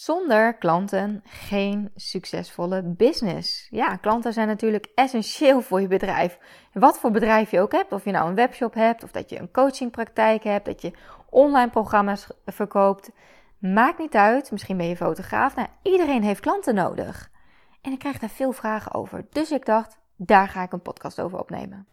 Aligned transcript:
Zonder 0.00 0.54
klanten 0.54 1.22
geen 1.24 1.90
succesvolle 1.94 2.82
business. 2.82 3.66
Ja, 3.70 3.96
klanten 3.96 4.32
zijn 4.32 4.46
natuurlijk 4.46 4.86
essentieel 4.94 5.60
voor 5.60 5.80
je 5.80 5.86
bedrijf. 5.86 6.38
Wat 6.72 6.98
voor 6.98 7.10
bedrijf 7.10 7.50
je 7.50 7.60
ook 7.60 7.72
hebt, 7.72 7.92
of 7.92 8.04
je 8.04 8.10
nou 8.10 8.28
een 8.28 8.34
webshop 8.34 8.74
hebt, 8.74 9.02
of 9.02 9.10
dat 9.10 9.30
je 9.30 9.38
een 9.38 9.50
coachingpraktijk 9.50 10.42
hebt, 10.42 10.64
dat 10.64 10.82
je 10.82 10.92
online 11.30 11.70
programma's 11.70 12.26
verkoopt, 12.46 13.10
maakt 13.58 13.98
niet 13.98 14.14
uit. 14.14 14.50
Misschien 14.50 14.76
ben 14.76 14.88
je 14.88 14.96
fotograaf. 14.96 15.56
Nou, 15.56 15.68
iedereen 15.82 16.22
heeft 16.22 16.40
klanten 16.40 16.74
nodig. 16.74 17.30
En 17.80 17.92
ik 17.92 17.98
krijg 17.98 18.18
daar 18.18 18.30
veel 18.30 18.52
vragen 18.52 18.94
over. 18.94 19.26
Dus 19.30 19.50
ik 19.50 19.66
dacht, 19.66 19.98
daar 20.16 20.48
ga 20.48 20.62
ik 20.62 20.72
een 20.72 20.82
podcast 20.82 21.20
over 21.20 21.38
opnemen. 21.38 21.86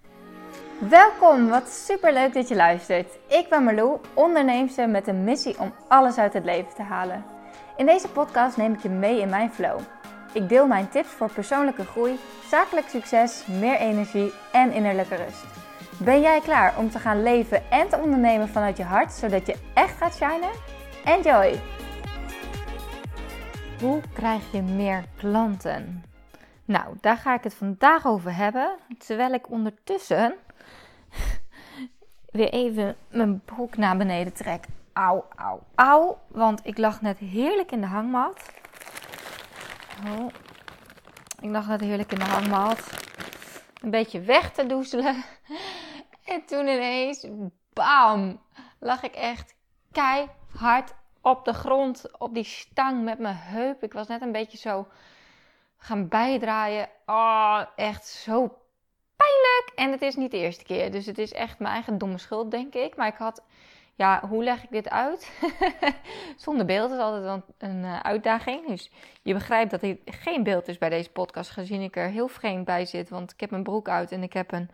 Welkom, 0.80 1.48
wat 1.48 1.70
super 1.70 2.14
leuk 2.14 2.34
dat 2.34 2.48
je 2.48 2.56
luistert. 2.56 3.18
Ik 3.28 3.50
ben 3.50 3.64
Marlou, 3.64 4.00
onderneemster 4.14 4.90
met 4.90 5.08
een 5.08 5.24
missie 5.24 5.60
om 5.60 5.74
alles 5.88 6.18
uit 6.18 6.34
het 6.34 6.46
leven 6.46 6.74
te 6.76 6.84
halen. 6.84 7.37
In 7.78 7.86
deze 7.86 8.10
podcast 8.10 8.58
neem 8.58 8.74
ik 8.74 8.82
je 8.82 8.90
mee 8.90 9.20
in 9.22 9.30
mijn 9.30 9.52
flow. 9.52 9.80
Ik 10.34 10.50
deel 10.50 10.68
mijn 10.68 10.90
tips 10.90 11.08
voor 11.08 11.32
persoonlijke 11.32 11.84
groei, 11.84 12.20
zakelijk 12.50 12.88
succes, 12.88 13.46
meer 13.46 13.78
energie 13.78 14.34
en 14.52 14.72
innerlijke 14.72 15.16
rust. 15.16 15.46
Ben 16.00 16.22
jij 16.22 16.40
klaar 16.42 16.78
om 16.78 16.90
te 16.90 17.00
gaan 17.00 17.24
leven 17.24 17.72
en 17.72 17.90
te 17.90 17.98
ondernemen 17.98 18.50
vanuit 18.50 18.78
je 18.78 18.84
hart, 18.84 19.12
zodat 19.12 19.48
je 19.48 19.56
echt 19.74 19.98
gaat 19.98 20.16
shinen? 20.16 20.52
Enjoy! 21.06 21.60
Hoe 23.82 24.02
krijg 24.14 24.52
je 24.52 24.62
meer 24.62 25.04
klanten? 25.18 26.04
Nou, 26.66 26.98
daar 27.02 27.18
ga 27.18 27.34
ik 27.34 27.44
het 27.44 27.54
vandaag 27.54 28.06
over 28.06 28.36
hebben. 28.36 28.76
Terwijl 28.98 29.34
ik 29.34 29.50
ondertussen 29.50 30.36
weer 32.32 32.50
even 32.50 32.96
mijn 33.10 33.42
broek 33.46 33.78
naar 33.78 33.98
beneden 33.98 34.34
trek. 34.34 34.66
Auw, 34.98 35.26
auw, 35.36 35.64
auw. 35.76 36.20
Want 36.28 36.62
ik 36.64 36.78
lag 36.78 37.02
net 37.02 37.18
heerlijk 37.18 37.72
in 37.72 37.82
de 37.82 37.88
hangmat. 37.88 38.54
Oh. 40.08 40.28
Ik 41.42 41.50
lag 41.50 41.68
net 41.68 41.82
heerlijk 41.82 42.12
in 42.12 42.20
de 42.20 42.26
hangmat. 42.26 42.90
Een 43.82 43.90
beetje 43.90 44.20
weg 44.20 44.52
te 44.52 44.66
doezelen. 44.66 45.24
En 46.26 46.46
toen 46.46 46.68
ineens, 46.68 47.28
bam, 47.74 48.42
lag 48.80 49.04
ik 49.04 49.14
echt 49.14 49.56
keihard 49.92 50.94
op 51.22 51.46
de 51.46 51.54
grond. 51.54 52.20
Op 52.20 52.34
die 52.34 52.44
stang 52.44 53.04
met 53.04 53.20
mijn 53.20 53.38
heup. 53.38 53.84
Ik 53.84 53.94
was 53.94 54.08
net 54.08 54.22
een 54.22 54.32
beetje 54.32 54.58
zo 54.58 54.88
gaan 55.78 56.08
bijdraaien. 56.08 56.90
Oh, 57.06 57.62
echt 57.76 58.08
zo 58.08 58.58
pijnlijk. 59.16 59.72
En 59.76 59.92
het 59.92 60.02
is 60.02 60.16
niet 60.16 60.32
de 60.32 60.38
eerste 60.38 60.64
keer. 60.64 60.92
Dus 60.92 61.06
het 61.06 61.18
is 61.18 61.34
echt 61.34 61.60
mijn 61.60 61.74
eigen 61.74 61.98
domme 61.98 62.18
schuld, 62.18 62.52
denk 62.52 62.74
ik. 62.74 62.96
Maar 62.96 63.08
ik 63.08 63.18
had 63.18 63.44
ja, 63.98 64.28
hoe 64.28 64.44
leg 64.44 64.64
ik 64.64 64.72
dit 64.72 64.90
uit? 64.90 65.32
Zonder 66.46 66.66
beeld 66.66 66.92
is 66.92 66.98
altijd 66.98 67.44
een 67.58 67.84
uh, 67.84 68.00
uitdaging. 68.00 68.68
Dus 68.68 68.92
je 69.22 69.34
begrijpt 69.34 69.72
dat 69.72 69.82
er 69.82 69.98
geen 70.06 70.44
beeld 70.44 70.68
is 70.68 70.78
bij 70.78 70.90
deze 70.90 71.12
podcast, 71.12 71.50
gezien 71.50 71.82
ik 71.82 71.96
er 71.96 72.10
heel 72.10 72.28
vreemd 72.28 72.66
bij 72.66 72.86
zit. 72.86 73.10
Want 73.10 73.32
ik 73.32 73.40
heb 73.40 73.50
mijn 73.50 73.64
broek 73.64 73.90
uit 73.90 74.12
en 74.12 74.24
ik 74.24 74.34
heb 74.34 74.52
een 74.52 74.70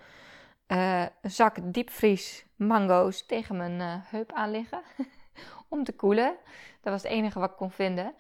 uh, 0.68 1.04
zak 1.22 1.56
diepvries 1.64 2.46
mango's 2.56 3.26
tegen 3.26 3.58
mijn 3.58 3.80
uh, 3.80 3.94
heup 4.02 4.32
aan 4.32 4.52
liggen. 4.52 4.82
om 5.74 5.84
te 5.84 5.94
koelen. 5.94 6.36
Dat 6.82 6.94
was 6.94 7.04
het 7.04 7.12
enige 7.12 7.40
wat 7.40 7.50
ik 7.50 7.56
kon 7.56 7.72
vinden. 7.72 8.14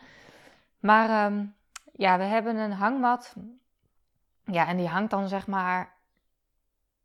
Maar 0.79 1.31
um, 1.31 1.55
ja, 1.91 2.17
we 2.17 2.23
hebben 2.23 2.55
een 2.55 2.71
hangmat. 2.71 3.35
Ja, 4.45 4.67
en 4.67 4.77
die 4.77 4.87
hangt 4.87 5.11
dan 5.11 5.27
zeg 5.27 5.47
maar 5.47 5.92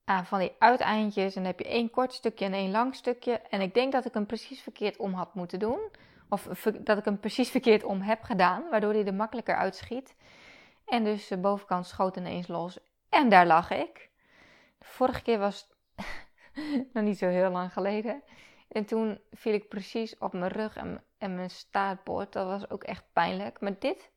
aan 0.09 0.27
van 0.27 0.39
die 0.39 0.53
uiteindjes. 0.59 1.37
En 1.37 1.43
dan 1.43 1.51
heb 1.51 1.59
je 1.59 1.69
één 1.69 1.91
kort 1.91 2.13
stukje 2.13 2.45
en 2.45 2.53
één 2.53 2.71
lang 2.71 2.95
stukje. 2.95 3.41
En 3.51 3.61
ik 3.61 3.75
denk 3.75 3.93
dat 3.93 4.05
ik 4.05 4.15
hem 4.15 4.27
precies 4.27 4.61
verkeerd 4.61 4.97
om 4.97 5.13
had 5.13 5.35
moeten 5.35 5.59
doen. 5.59 5.79
Of 6.29 6.43
dat 6.81 6.99
ik 6.99 7.05
hem 7.05 7.21
precies 7.21 7.51
verkeerd 7.57 7.85
om 7.85 8.01
heb 8.01 8.23
gedaan. 8.23 8.65
Waardoor 8.71 8.93
hij 8.93 9.07
er 9.07 9.15
makkelijker 9.15 9.57
uitschiet. 9.57 10.15
En 10.87 11.05
dus 11.05 11.29
de 11.29 11.39
bovenkant 11.39 11.87
schoot 11.87 12.17
ineens 12.17 12.49
los. 12.49 12.79
En 13.09 13.29
daar 13.29 13.47
lag 13.47 13.71
ik. 13.71 14.11
De 14.79 14.87
vorige 14.87 15.23
keer 15.23 15.39
was 15.39 15.69
nog 16.93 17.05
niet 17.05 17.19
zo 17.19 17.27
heel 17.27 17.51
lang 17.51 17.73
geleden. 17.73 18.23
En 18.69 18.85
toen 18.85 19.21
viel 19.33 19.53
ik 19.53 19.69
precies 19.69 20.19
op 20.19 20.33
mijn 20.33 20.53
rug 20.53 20.77
en, 20.77 21.03
en 21.19 21.35
mijn 21.35 21.51
staartbord. 21.51 22.33
Dat 22.33 22.47
was 22.47 22.71
ook 22.71 22.85
echt 22.85 23.05
pijnlijk. 23.13 23.61
Maar 23.61 23.79
dit, 23.79 24.11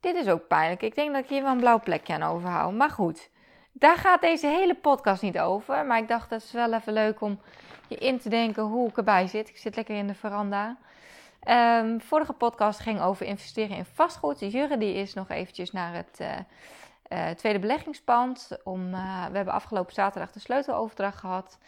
dit 0.00 0.16
is 0.16 0.28
ook 0.28 0.46
pijnlijk. 0.46 0.82
Ik 0.82 0.94
denk 0.94 1.12
dat 1.12 1.22
ik 1.22 1.28
hier 1.28 1.42
wel 1.42 1.52
een 1.52 1.58
blauw 1.58 1.80
plekje 1.80 2.14
aan 2.14 2.22
overhoud. 2.22 2.72
Maar 2.72 2.90
goed. 2.90 3.30
Daar 3.72 3.96
gaat 3.96 4.20
deze 4.20 4.46
hele 4.46 4.74
podcast 4.74 5.22
niet 5.22 5.38
over. 5.38 5.86
Maar 5.86 5.98
ik 5.98 6.08
dacht, 6.08 6.30
dat 6.30 6.42
is 6.42 6.52
wel 6.52 6.72
even 6.72 6.92
leuk 6.92 7.20
om 7.20 7.40
je 7.88 7.96
in 7.96 8.18
te 8.18 8.28
denken 8.28 8.62
hoe 8.62 8.88
ik 8.88 8.96
erbij 8.96 9.26
zit. 9.26 9.48
Ik 9.48 9.56
zit 9.56 9.76
lekker 9.76 9.96
in 9.96 10.06
de 10.06 10.14
veranda. 10.14 10.76
Um, 11.48 12.00
vorige 12.00 12.32
podcast 12.32 12.80
ging 12.80 13.00
over 13.00 13.26
investeren 13.26 13.76
in 13.76 13.84
vastgoed. 13.84 14.40
Jurre 14.40 14.78
die 14.78 14.94
is 14.94 15.14
nog 15.14 15.28
eventjes 15.28 15.72
naar 15.72 15.94
het 15.94 16.18
uh, 16.20 16.36
uh, 17.08 17.28
tweede 17.34 17.58
beleggingspand. 17.58 18.58
Om, 18.64 18.94
uh, 18.94 19.26
we 19.26 19.36
hebben 19.36 19.54
afgelopen 19.54 19.94
zaterdag 19.94 20.32
de 20.32 20.40
sleuteloverdracht 20.40 21.18
gehad. 21.18 21.58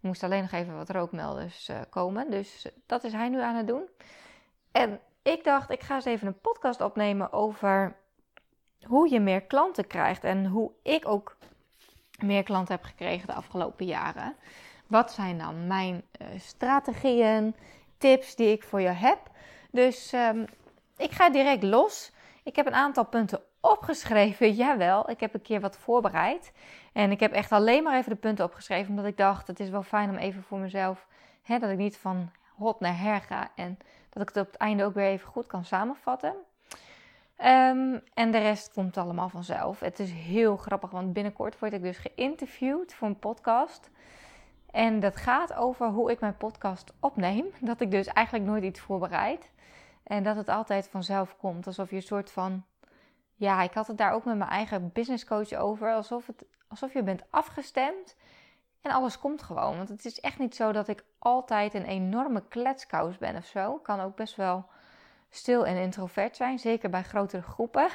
Er 0.00 0.08
moest 0.08 0.22
alleen 0.22 0.42
nog 0.42 0.52
even 0.52 0.76
wat 0.76 0.90
rookmelders 0.90 1.70
komen. 1.90 2.30
Dus 2.30 2.68
dat 2.86 3.04
is 3.04 3.12
hij 3.12 3.28
nu 3.28 3.40
aan 3.40 3.56
het 3.56 3.66
doen. 3.66 3.88
En 4.72 5.00
ik 5.22 5.44
dacht, 5.44 5.70
ik 5.70 5.82
ga 5.82 5.94
eens 5.94 6.04
even 6.04 6.26
een 6.26 6.40
podcast 6.40 6.80
opnemen 6.80 7.32
over 7.32 7.96
hoe 8.82 9.10
je 9.10 9.20
meer 9.20 9.42
klanten 9.42 9.86
krijgt. 9.86 10.24
En 10.24 10.46
hoe 10.46 10.70
ik 10.82 11.08
ook 11.08 11.36
meer 12.22 12.42
klanten 12.42 12.74
heb 12.74 12.84
gekregen 12.84 13.26
de 13.26 13.34
afgelopen 13.34 13.86
jaren. 13.86 14.36
Wat 14.86 15.12
zijn 15.12 15.38
dan 15.38 15.66
mijn 15.66 15.94
uh, 15.94 16.28
strategieën, 16.38 17.54
tips 17.98 18.34
die 18.34 18.52
ik 18.52 18.62
voor 18.62 18.80
je 18.80 18.88
heb? 18.88 19.18
Dus 19.70 20.12
um, 20.12 20.44
ik 20.96 21.10
ga 21.10 21.30
direct 21.30 21.62
los. 21.62 22.12
Ik 22.42 22.56
heb 22.56 22.66
een 22.66 22.74
aantal 22.74 23.04
punten 23.04 23.40
opgeschreven. 23.60 24.52
Jawel, 24.62 25.10
ik 25.10 25.20
heb 25.20 25.34
een 25.34 25.42
keer 25.42 25.60
wat 25.60 25.76
voorbereid. 25.76 26.52
En 26.92 27.10
ik 27.10 27.20
heb 27.20 27.32
echt 27.32 27.52
alleen 27.52 27.82
maar 27.82 27.96
even 27.96 28.10
de 28.10 28.16
punten 28.16 28.44
opgeschreven. 28.44 28.90
Omdat 28.90 29.04
ik 29.06 29.16
dacht, 29.16 29.46
het 29.46 29.60
is 29.60 29.68
wel 29.68 29.82
fijn 29.82 30.10
om 30.10 30.16
even 30.16 30.42
voor 30.42 30.58
mezelf... 30.58 31.06
Hè, 31.42 31.58
dat 31.58 31.70
ik 31.70 31.78
niet 31.78 31.96
van 31.96 32.30
hot 32.56 32.80
naar 32.80 32.98
her 32.98 33.20
ga. 33.20 33.50
En 33.54 33.78
dat 34.10 34.22
ik 34.22 34.28
het 34.28 34.36
op 34.36 34.46
het 34.46 34.56
einde 34.56 34.84
ook 34.84 34.94
weer 34.94 35.06
even 35.06 35.28
goed 35.28 35.46
kan 35.46 35.64
samenvatten. 35.64 36.34
Um, 37.38 38.02
en 38.14 38.30
de 38.30 38.38
rest 38.38 38.72
komt 38.72 38.96
allemaal 38.96 39.28
vanzelf. 39.28 39.80
Het 39.80 39.98
is 39.98 40.12
heel 40.12 40.56
grappig, 40.56 40.90
want 40.90 41.12
binnenkort 41.12 41.58
word 41.58 41.72
ik 41.72 41.82
dus 41.82 41.98
geïnterviewd 41.98 42.94
voor 42.94 43.08
een 43.08 43.18
podcast. 43.18 43.90
En 44.70 45.00
dat 45.00 45.16
gaat 45.16 45.54
over 45.54 45.88
hoe 45.88 46.10
ik 46.10 46.20
mijn 46.20 46.36
podcast 46.36 46.92
opneem. 47.00 47.46
Dat 47.60 47.80
ik 47.80 47.90
dus 47.90 48.06
eigenlijk 48.06 48.46
nooit 48.46 48.64
iets 48.64 48.80
voorbereid. 48.80 49.50
En 50.02 50.22
dat 50.22 50.36
het 50.36 50.48
altijd 50.48 50.88
vanzelf 50.88 51.36
komt. 51.36 51.66
Alsof 51.66 51.90
je 51.90 51.96
een 51.96 52.02
soort 52.02 52.30
van. 52.30 52.64
Ja, 53.34 53.62
ik 53.62 53.74
had 53.74 53.86
het 53.86 53.98
daar 53.98 54.12
ook 54.12 54.24
met 54.24 54.36
mijn 54.36 54.50
eigen 54.50 54.90
business 54.92 55.24
coach 55.24 55.52
over. 55.52 55.92
Alsof, 55.92 56.26
het, 56.26 56.44
alsof 56.68 56.92
je 56.92 57.02
bent 57.02 57.24
afgestemd. 57.30 58.16
En 58.80 58.90
alles 58.90 59.18
komt 59.18 59.42
gewoon. 59.42 59.76
Want 59.76 59.88
het 59.88 60.04
is 60.04 60.20
echt 60.20 60.38
niet 60.38 60.56
zo 60.56 60.72
dat 60.72 60.88
ik 60.88 61.04
altijd 61.18 61.74
een 61.74 61.84
enorme 61.84 62.42
kletskous 62.48 63.18
ben 63.18 63.36
of 63.36 63.44
zo. 63.44 63.78
Kan 63.78 64.00
ook 64.00 64.16
best 64.16 64.36
wel 64.36 64.66
stil 65.34 65.66
en 65.66 65.76
introvert 65.76 66.36
zijn, 66.36 66.58
zeker 66.58 66.90
bij 66.90 67.02
grotere 67.02 67.42
groepen. 67.42 67.88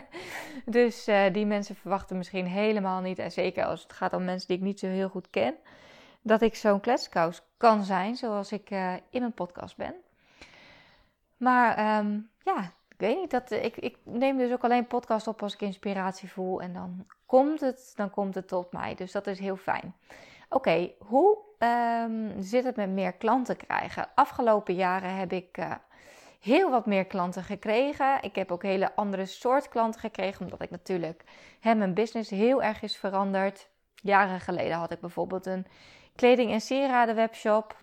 dus 0.64 1.08
uh, 1.08 1.32
die 1.32 1.46
mensen 1.46 1.76
verwachten 1.76 2.16
misschien 2.16 2.46
helemaal 2.46 3.00
niet, 3.00 3.18
en 3.18 3.32
zeker 3.32 3.64
als 3.64 3.82
het 3.82 3.92
gaat 3.92 4.12
om 4.12 4.24
mensen 4.24 4.48
die 4.48 4.56
ik 4.56 4.62
niet 4.62 4.78
zo 4.78 4.86
heel 4.86 5.08
goed 5.08 5.30
ken, 5.30 5.54
dat 6.22 6.40
ik 6.42 6.54
zo'n 6.54 6.80
kletskous 6.80 7.42
kan 7.56 7.84
zijn 7.84 8.16
zoals 8.16 8.52
ik 8.52 8.70
uh, 8.70 8.92
in 8.94 9.20
mijn 9.20 9.32
podcast 9.32 9.76
ben. 9.76 9.94
Maar 11.36 11.98
um, 11.98 12.30
ja, 12.42 12.72
ik 12.88 12.96
weet 12.96 13.16
niet. 13.16 13.30
Dat, 13.30 13.50
ik, 13.50 13.76
ik 13.76 13.96
neem 14.02 14.36
dus 14.36 14.52
ook 14.52 14.64
alleen 14.64 14.86
podcast 14.86 15.26
op 15.26 15.42
als 15.42 15.54
ik 15.54 15.60
inspiratie 15.60 16.30
voel. 16.30 16.60
En 16.62 16.72
dan 16.72 17.06
komt 17.26 17.60
het, 17.60 17.92
dan 17.94 18.10
komt 18.10 18.34
het 18.34 18.48
tot 18.48 18.72
mij. 18.72 18.94
Dus 18.94 19.12
dat 19.12 19.26
is 19.26 19.38
heel 19.38 19.56
fijn. 19.56 19.94
Oké, 20.48 20.90
hoe 20.98 21.38
um, 21.58 22.42
zit 22.42 22.64
het 22.64 22.76
met 22.76 22.90
meer 22.90 23.12
klanten 23.12 23.56
krijgen? 23.56 24.08
Afgelopen 24.14 24.74
jaren 24.74 25.14
heb 25.14 25.32
ik 25.32 25.58
heel 26.40 26.70
wat 26.70 26.86
meer 26.86 27.04
klanten 27.04 27.44
gekregen. 27.44 28.18
Ik 28.22 28.34
heb 28.34 28.52
ook 28.52 28.62
hele 28.62 28.94
andere 28.94 29.26
soort 29.26 29.68
klanten 29.68 30.00
gekregen, 30.00 30.44
omdat 30.44 30.62
ik 30.62 30.70
natuurlijk 30.70 31.24
hè, 31.60 31.74
mijn 31.74 31.94
business 31.94 32.30
heel 32.30 32.62
erg 32.62 32.82
is 32.82 32.96
veranderd. 32.96 33.68
Jaren 33.94 34.40
geleden 34.40 34.76
had 34.76 34.90
ik 34.90 35.00
bijvoorbeeld 35.00 35.46
een 35.46 35.66
kleding- 36.14 36.52
en 36.52 36.60
sieraden 36.60 37.14
webshop. 37.14 37.76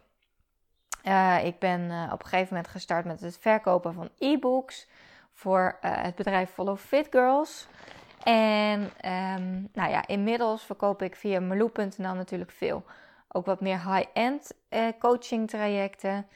Uh, 1.04 1.46
ik 1.46 1.60
ben 1.60 1.82
uh, 1.82 2.10
op 2.14 2.20
een 2.20 2.28
gegeven 2.28 2.54
moment 2.54 2.68
gestart 2.68 3.06
met 3.06 3.20
het 3.20 3.38
verkopen 3.38 3.94
van 3.94 4.10
e-books 4.18 4.88
voor 5.34 5.78
uh, 5.82 5.92
het 6.04 6.16
bedrijf 6.16 6.50
Follow 6.50 6.78
Fit 6.78 7.08
Girls. 7.10 7.68
En 8.24 8.82
um, 8.82 9.70
nou 9.74 9.90
ja, 9.90 10.08
inmiddels 10.08 10.64
verkoop 10.64 11.02
ik 11.02 11.16
via 11.16 11.40
Meloe.nl 11.40 12.14
natuurlijk 12.14 12.52
veel. 12.52 12.84
Ook 13.28 13.46
wat 13.46 13.62
meer 13.62 13.94
high-end 13.94 14.54
coaching 15.00 15.50
trajecten. 15.50 16.28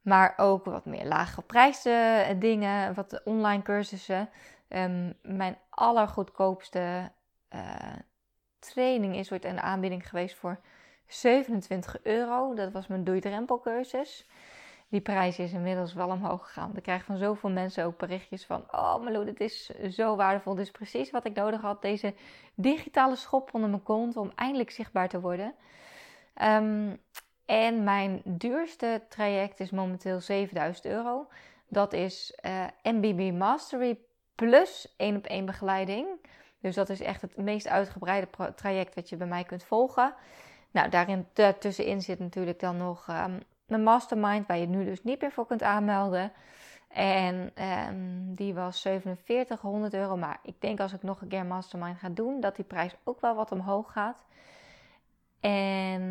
Maar 0.00 0.34
ook 0.36 0.64
wat 0.64 0.84
meer 0.84 1.06
laaggeprijsde 1.06 1.90
eh, 1.90 2.40
dingen, 2.40 2.94
wat 2.94 3.20
online 3.24 3.62
cursussen. 3.62 4.28
Um, 4.68 5.14
mijn 5.22 5.58
allergoedkoopste 5.70 7.10
uh, 7.54 7.92
training 8.58 9.16
is 9.16 9.32
ooit 9.32 9.44
een 9.44 9.60
aanbieding 9.60 10.08
geweest 10.08 10.36
voor 10.36 10.60
27 11.06 12.02
euro. 12.02 12.54
Dat 12.54 12.72
was 12.72 12.86
mijn 12.86 13.04
doei 13.04 13.20
cursus. 13.62 14.26
die 14.88 15.00
prijs 15.00 15.38
is 15.38 15.52
inmiddels 15.52 15.94
wel 15.94 16.08
omhoog 16.08 16.46
gegaan. 16.46 16.76
Ik 16.76 16.82
krijg 16.82 17.04
van 17.04 17.16
zoveel 17.16 17.50
mensen 17.50 17.84
ook 17.84 17.98
berichtjes 17.98 18.46
van... 18.46 18.64
Oh 18.70 19.02
Malou, 19.04 19.24
dit 19.24 19.40
is 19.40 19.66
zo 19.90 20.16
waardevol. 20.16 20.54
Dit 20.54 20.64
is 20.64 20.70
precies 20.70 21.10
wat 21.10 21.24
ik 21.24 21.34
nodig 21.34 21.60
had. 21.60 21.82
Deze 21.82 22.14
digitale 22.54 23.16
schop 23.16 23.54
onder 23.54 23.70
mijn 23.70 23.82
kont 23.82 24.16
om 24.16 24.32
eindelijk 24.34 24.70
zichtbaar 24.70 25.08
te 25.08 25.20
worden. 25.20 25.54
Ehm, 26.34 26.96
en 27.50 27.84
mijn 27.84 28.22
duurste 28.24 29.02
traject 29.08 29.60
is 29.60 29.70
momenteel 29.70 30.20
7000 30.20 30.86
euro. 30.86 31.28
Dat 31.68 31.92
is 31.92 32.34
eh, 32.40 32.64
MBB 32.82 33.32
Mastery 33.32 33.98
plus 34.34 34.94
één 34.96 35.16
op 35.16 35.26
één 35.26 35.46
begeleiding. 35.46 36.06
Dus 36.60 36.74
dat 36.74 36.88
is 36.88 37.00
echt 37.00 37.22
het 37.22 37.36
meest 37.36 37.68
uitgebreide 37.68 38.28
traject 38.54 38.94
wat 38.94 39.08
je 39.08 39.16
bij 39.16 39.26
mij 39.26 39.44
kunt 39.44 39.64
volgen. 39.64 40.14
Nou, 40.70 40.88
daarin 40.88 41.26
tussenin 41.58 42.02
zit 42.02 42.18
natuurlijk 42.18 42.60
dan 42.60 42.76
nog 42.76 43.06
um, 43.08 43.42
mijn 43.66 43.82
mastermind, 43.82 44.46
waar 44.46 44.58
je 44.58 44.66
nu 44.66 44.84
dus 44.84 45.02
niet 45.02 45.20
meer 45.20 45.32
voor 45.32 45.46
kunt 45.46 45.62
aanmelden. 45.62 46.32
En 46.88 47.52
um, 47.88 48.34
die 48.34 48.54
was 48.54 48.80
4700 48.80 49.94
euro. 49.94 50.16
Maar 50.16 50.38
ik 50.42 50.60
denk 50.60 50.80
als 50.80 50.92
ik 50.92 51.02
nog 51.02 51.20
een 51.20 51.28
keer 51.28 51.46
mastermind 51.46 51.98
ga 51.98 52.08
doen, 52.08 52.40
dat 52.40 52.56
die 52.56 52.64
prijs 52.64 52.96
ook 53.04 53.20
wel 53.20 53.34
wat 53.34 53.52
omhoog 53.52 53.92
gaat. 53.92 54.24
En 55.40 56.02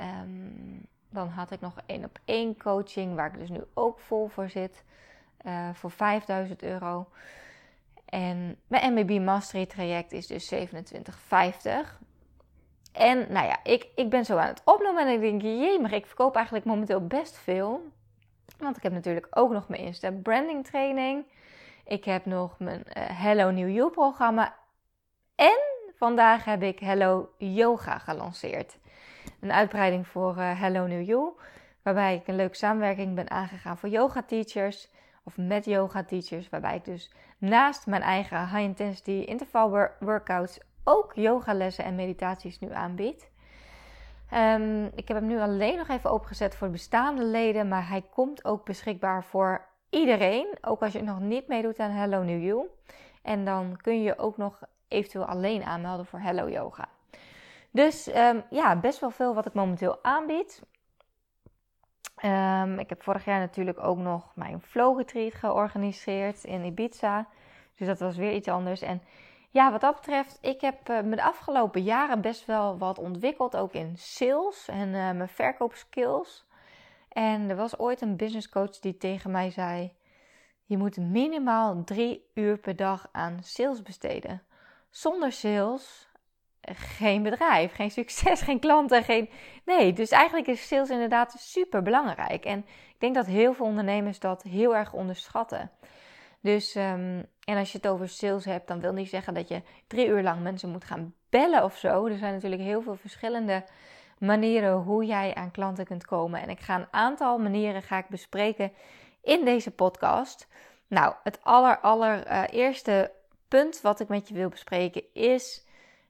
um, 0.00 0.86
dan 1.10 1.28
had 1.28 1.50
ik 1.50 1.60
nog 1.60 1.74
één 1.86 2.04
op 2.04 2.18
één 2.24 2.56
coaching, 2.56 3.14
waar 3.14 3.32
ik 3.32 3.38
dus 3.38 3.48
nu 3.48 3.60
ook 3.74 3.98
vol 3.98 4.28
voor 4.28 4.48
zit. 4.48 4.84
Uh, 5.46 5.68
voor 5.74 5.90
5000 5.90 6.62
euro. 6.62 7.08
En 8.04 8.56
mijn 8.66 8.92
MBB 8.92 9.20
Mastery 9.20 9.66
traject 9.66 10.12
is 10.12 10.26
dus 10.26 10.54
27,50. 10.54 10.60
En 12.92 13.32
nou 13.32 13.46
ja, 13.46 13.64
ik, 13.64 13.88
ik 13.94 14.10
ben 14.10 14.24
zo 14.24 14.36
aan 14.36 14.46
het 14.46 14.62
opnoemen 14.64 15.06
en 15.06 15.12
ik 15.12 15.20
denk, 15.20 15.42
jee, 15.42 15.80
maar 15.80 15.92
ik 15.92 16.06
verkoop 16.06 16.34
eigenlijk 16.34 16.64
momenteel 16.64 17.06
best 17.06 17.36
veel. 17.36 17.82
Want 18.58 18.76
ik 18.76 18.82
heb 18.82 18.92
natuurlijk 18.92 19.26
ook 19.30 19.50
nog 19.50 19.68
mijn 19.68 19.82
Insta 19.82 20.10
branding 20.10 20.66
training. 20.66 21.24
Ik 21.84 22.04
heb 22.04 22.24
nog 22.24 22.58
mijn 22.58 22.82
uh, 22.86 23.04
Hello 23.22 23.50
New 23.50 23.70
You 23.70 23.90
programma. 23.90 24.56
En 25.34 25.77
vandaag 25.98 26.44
heb 26.44 26.62
ik 26.62 26.78
Hello 26.78 27.28
Yoga 27.38 27.98
gelanceerd. 27.98 28.78
Een 29.40 29.52
uitbreiding 29.52 30.06
voor 30.06 30.36
uh, 30.36 30.60
Hello 30.60 30.86
New 30.86 31.06
You. 31.06 31.32
Waarbij 31.82 32.14
ik 32.14 32.26
een 32.26 32.36
leuke 32.36 32.56
samenwerking 32.56 33.14
ben 33.14 33.30
aangegaan 33.30 33.78
voor 33.78 33.88
yoga 33.88 34.22
teachers. 34.22 34.90
Of 35.24 35.36
met 35.36 35.64
yoga 35.64 36.04
teachers. 36.04 36.48
Waarbij 36.48 36.76
ik 36.76 36.84
dus 36.84 37.12
naast 37.38 37.86
mijn 37.86 38.02
eigen 38.02 38.40
high 38.40 38.62
intensity 38.62 39.10
interval 39.10 39.88
workouts 40.00 40.60
ook 40.84 41.12
yogalessen 41.14 41.84
en 41.84 41.94
meditaties 41.94 42.58
nu 42.58 42.72
aanbiedt. 42.72 43.30
Um, 44.34 44.84
ik 44.84 45.08
heb 45.08 45.16
hem 45.16 45.26
nu 45.26 45.40
alleen 45.40 45.76
nog 45.76 45.88
even 45.88 46.10
opengezet 46.10 46.54
voor 46.54 46.70
bestaande 46.70 47.24
leden, 47.24 47.68
maar 47.68 47.88
hij 47.88 48.02
komt 48.10 48.44
ook 48.44 48.64
beschikbaar 48.64 49.24
voor 49.24 49.66
iedereen. 49.90 50.58
Ook 50.60 50.82
als 50.82 50.92
je 50.92 51.02
nog 51.02 51.20
niet 51.20 51.48
meedoet 51.48 51.78
aan 51.78 51.90
Hello 51.90 52.22
New 52.22 52.42
You. 52.42 52.66
En 53.22 53.44
dan 53.44 53.76
kun 53.82 54.02
je 54.02 54.18
ook 54.18 54.36
nog 54.36 54.60
eventueel 54.88 55.24
alleen 55.24 55.64
aanmelden 55.64 56.06
voor 56.06 56.20
Hello 56.20 56.48
Yoga. 56.48 56.88
Dus 57.70 58.14
um, 58.16 58.44
ja, 58.50 58.76
best 58.76 59.00
wel 59.00 59.10
veel 59.10 59.34
wat 59.34 59.46
ik 59.46 59.54
momenteel 59.54 59.98
aanbied. 60.02 60.62
Um, 62.24 62.78
ik 62.78 62.88
heb 62.88 63.02
vorig 63.02 63.24
jaar 63.24 63.38
natuurlijk 63.38 63.82
ook 63.82 63.98
nog 63.98 64.32
mijn 64.34 64.60
flow 64.60 64.96
retreat 64.98 65.34
georganiseerd 65.34 66.44
in 66.44 66.64
Ibiza. 66.64 67.28
Dus 67.76 67.86
dat 67.86 68.00
was 68.00 68.16
weer 68.16 68.32
iets 68.32 68.48
anders. 68.48 68.82
En 68.82 69.02
ja, 69.50 69.70
wat 69.70 69.80
dat 69.80 69.94
betreft, 69.94 70.38
ik 70.40 70.60
heb 70.60 70.88
uh, 70.88 71.00
me 71.00 71.16
de 71.16 71.22
afgelopen 71.22 71.82
jaren 71.82 72.20
best 72.20 72.46
wel 72.46 72.78
wat 72.78 72.98
ontwikkeld, 72.98 73.56
ook 73.56 73.72
in 73.72 73.96
sales 73.96 74.68
en 74.68 74.88
uh, 74.88 75.10
mijn 75.10 75.28
verkoopskills. 75.28 76.46
En 77.08 77.50
er 77.50 77.56
was 77.56 77.78
ooit 77.78 78.00
een 78.00 78.16
business 78.16 78.48
coach 78.48 78.78
die 78.78 78.96
tegen 78.96 79.30
mij 79.30 79.50
zei: 79.50 79.92
Je 80.64 80.76
moet 80.76 80.96
minimaal 80.96 81.84
drie 81.84 82.30
uur 82.34 82.58
per 82.58 82.76
dag 82.76 83.08
aan 83.12 83.38
sales 83.42 83.82
besteden. 83.82 84.42
Zonder 84.90 85.32
sales 85.32 86.08
geen 86.74 87.22
bedrijf, 87.22 87.74
geen 87.74 87.90
succes, 87.90 88.40
geen 88.48 88.60
klanten, 88.60 89.04
geen. 89.04 89.30
Nee, 89.64 89.92
dus 89.92 90.10
eigenlijk 90.10 90.46
is 90.46 90.68
sales 90.68 90.90
inderdaad 90.90 91.34
super 91.38 91.82
belangrijk. 91.82 92.44
En 92.44 92.58
ik 92.88 92.96
denk 92.98 93.14
dat 93.14 93.26
heel 93.26 93.54
veel 93.54 93.66
ondernemers 93.66 94.18
dat 94.18 94.42
heel 94.42 94.76
erg 94.76 94.92
onderschatten. 94.92 95.70
Dus, 96.40 96.74
um, 96.74 97.26
en 97.44 97.56
als 97.56 97.72
je 97.72 97.78
het 97.78 97.88
over 97.88 98.08
sales 98.08 98.44
hebt, 98.44 98.68
dan 98.68 98.80
wil 98.80 98.92
niet 98.92 99.08
zeggen 99.08 99.34
dat 99.34 99.48
je 99.48 99.62
drie 99.86 100.06
uur 100.06 100.22
lang 100.22 100.42
mensen 100.42 100.70
moet 100.70 100.84
gaan 100.84 101.14
bellen 101.28 101.64
of 101.64 101.76
zo. 101.76 102.06
Er 102.06 102.18
zijn 102.18 102.34
natuurlijk 102.34 102.62
heel 102.62 102.82
veel 102.82 102.96
verschillende 102.96 103.64
manieren 104.18 104.72
hoe 104.72 105.04
jij 105.04 105.34
aan 105.34 105.50
klanten 105.50 105.84
kunt 105.84 106.04
komen. 106.04 106.42
En 106.42 106.48
ik 106.48 106.60
ga 106.60 106.74
een 106.74 106.88
aantal 106.90 107.38
manieren 107.38 107.82
ga 107.82 107.98
ik 107.98 108.08
bespreken 108.08 108.72
in 109.22 109.44
deze 109.44 109.70
podcast. 109.70 110.48
Nou, 110.86 111.14
het 111.22 111.38
aller, 111.42 112.26
uh, 112.26 112.42
eerste 112.50 113.12
punt 113.48 113.80
wat 113.80 114.00
ik 114.00 114.08
met 114.08 114.28
je 114.28 114.34
wil 114.34 114.48
bespreken 114.48 115.02
is 115.12 115.66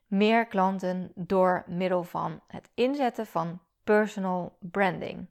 meer 0.06 0.46
klanten 0.46 1.12
door 1.14 1.64
middel 1.66 2.04
van 2.04 2.40
het 2.46 2.70
inzetten 2.74 3.26
van 3.26 3.60
personal 3.84 4.56
branding. 4.60 5.26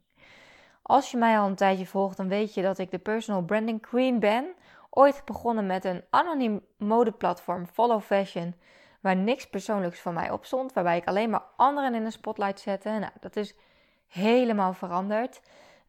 Als 0.82 1.12
je 1.12 1.18
mij 1.18 1.40
al 1.40 1.48
een 1.48 1.56
tijdje 1.56 1.86
volgt, 1.86 2.18
dan 2.18 2.28
weet 2.28 2.54
je 2.54 2.62
dat 2.62 2.78
ik 2.78 2.92
de 2.92 3.00
personal 3.00 3.42
branding 3.42 3.82
queen 3.82 4.20
ben 4.20 4.56
ooit 4.90 5.22
begonnen 5.26 5.66
met 5.66 5.86
een 5.86 6.04
anoniem 6.10 6.66
modeplatform 6.78 7.68
Follow 7.68 8.02
Fashion, 8.02 8.56
waar 9.02 9.16
niks 9.16 9.50
persoonlijks 9.50 10.00
van 10.00 10.14
mij 10.14 10.32
op 10.32 10.46
stond, 10.46 10.74
waarbij 10.74 10.98
ik 10.98 11.08
alleen 11.08 11.30
maar 11.30 11.44
anderen 11.56 11.96
in 11.96 12.06
een 12.06 12.12
spotlight 12.12 12.60
zette. 12.60 12.90
Nou, 12.90 13.12
dat 13.20 13.36
is 13.36 13.56
helemaal 14.08 14.74
veranderd. 14.74 15.42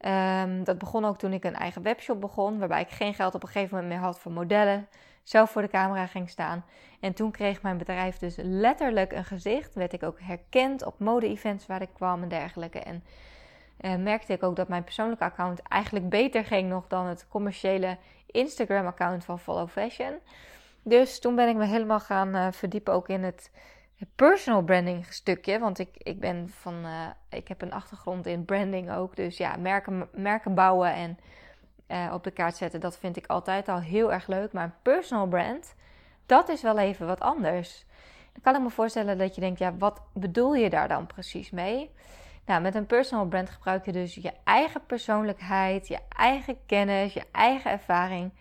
Um, 0.06 0.64
dat 0.64 0.78
begon 0.78 1.04
ook 1.04 1.18
toen 1.18 1.32
ik 1.32 1.44
een 1.44 1.54
eigen 1.54 1.82
webshop 1.82 2.20
begon, 2.20 2.58
waarbij 2.58 2.80
ik 2.80 2.90
geen 2.90 3.14
geld 3.14 3.34
op 3.34 3.42
een 3.42 3.48
gegeven 3.48 3.76
moment 3.76 3.94
meer 3.94 4.02
had 4.02 4.18
voor 4.18 4.32
modellen, 4.32 4.88
zelf 5.22 5.50
voor 5.50 5.62
de 5.62 5.68
camera 5.68 6.06
ging 6.06 6.30
staan. 6.30 6.64
En 7.00 7.12
toen 7.12 7.30
kreeg 7.30 7.62
mijn 7.62 7.78
bedrijf 7.78 8.18
dus 8.18 8.36
letterlijk 8.36 9.12
een 9.12 9.24
gezicht, 9.24 9.74
werd 9.74 9.92
ik 9.92 10.02
ook 10.02 10.20
herkend 10.20 10.84
op 10.84 10.98
mode-events 10.98 11.66
waar 11.66 11.82
ik 11.82 11.88
kwam 11.92 12.22
en 12.22 12.28
dergelijke. 12.28 12.78
En 12.78 13.04
uh, 13.80 13.96
merkte 13.96 14.32
ik 14.32 14.42
ook 14.42 14.56
dat 14.56 14.68
mijn 14.68 14.84
persoonlijke 14.84 15.24
account 15.24 15.62
eigenlijk 15.62 16.08
beter 16.08 16.44
ging 16.44 16.68
nog 16.68 16.86
dan 16.86 17.06
het 17.06 17.28
commerciële 17.28 17.96
Instagram-account 18.26 19.24
van 19.24 19.38
Follow 19.38 19.68
Fashion. 19.68 20.14
Dus 20.82 21.20
toen 21.20 21.34
ben 21.34 21.48
ik 21.48 21.56
me 21.56 21.64
helemaal 21.64 22.00
gaan 22.00 22.36
uh, 22.36 22.46
verdiepen 22.50 22.92
ook 22.92 23.08
in 23.08 23.22
het, 23.22 23.50
personal 24.06 24.62
branding 24.62 25.06
stukje. 25.06 25.58
Want 25.58 25.78
ik, 25.78 25.88
ik 25.98 26.20
ben 26.20 26.48
van, 26.48 26.74
uh, 26.84 27.06
ik 27.28 27.48
heb 27.48 27.62
een 27.62 27.72
achtergrond 27.72 28.26
in 28.26 28.44
branding 28.44 28.92
ook. 28.92 29.16
Dus 29.16 29.36
ja, 29.36 29.56
merken, 29.56 30.08
merken 30.12 30.54
bouwen 30.54 30.92
en 30.92 31.18
uh, 31.88 32.12
op 32.12 32.24
de 32.24 32.30
kaart 32.30 32.56
zetten, 32.56 32.80
dat 32.80 32.98
vind 32.98 33.16
ik 33.16 33.26
altijd 33.26 33.68
al 33.68 33.80
heel 33.80 34.12
erg 34.12 34.26
leuk. 34.26 34.52
Maar 34.52 34.64
een 34.64 34.72
personal 34.82 35.26
brand, 35.26 35.74
dat 36.26 36.48
is 36.48 36.62
wel 36.62 36.78
even 36.78 37.06
wat 37.06 37.20
anders. 37.20 37.86
Dan 38.32 38.42
kan 38.42 38.54
ik 38.54 38.60
me 38.62 38.70
voorstellen 38.70 39.18
dat 39.18 39.34
je 39.34 39.40
denkt, 39.40 39.58
ja, 39.58 39.76
wat 39.76 40.00
bedoel 40.12 40.54
je 40.54 40.70
daar 40.70 40.88
dan 40.88 41.06
precies 41.06 41.50
mee? 41.50 41.90
Nou, 42.46 42.62
met 42.62 42.74
een 42.74 42.86
personal 42.86 43.26
brand 43.26 43.50
gebruik 43.50 43.84
je 43.84 43.92
dus 43.92 44.14
je 44.14 44.32
eigen 44.44 44.86
persoonlijkheid, 44.86 45.88
je 45.88 45.98
eigen 46.08 46.58
kennis, 46.66 47.12
je 47.12 47.24
eigen 47.32 47.70
ervaring. 47.70 48.32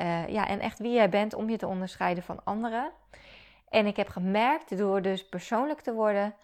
Uh, 0.00 0.28
ja, 0.28 0.48
en 0.48 0.60
echt 0.60 0.78
wie 0.78 0.92
jij 0.92 1.08
bent 1.08 1.34
om 1.34 1.50
je 1.50 1.56
te 1.56 1.66
onderscheiden 1.66 2.22
van 2.22 2.40
anderen. 2.44 2.90
En 3.68 3.86
ik 3.86 3.96
heb 3.96 4.08
gemerkt, 4.08 4.78
door 4.78 5.02
dus 5.02 5.28
persoonlijk 5.28 5.80
te 5.80 5.92
worden, 5.92 6.34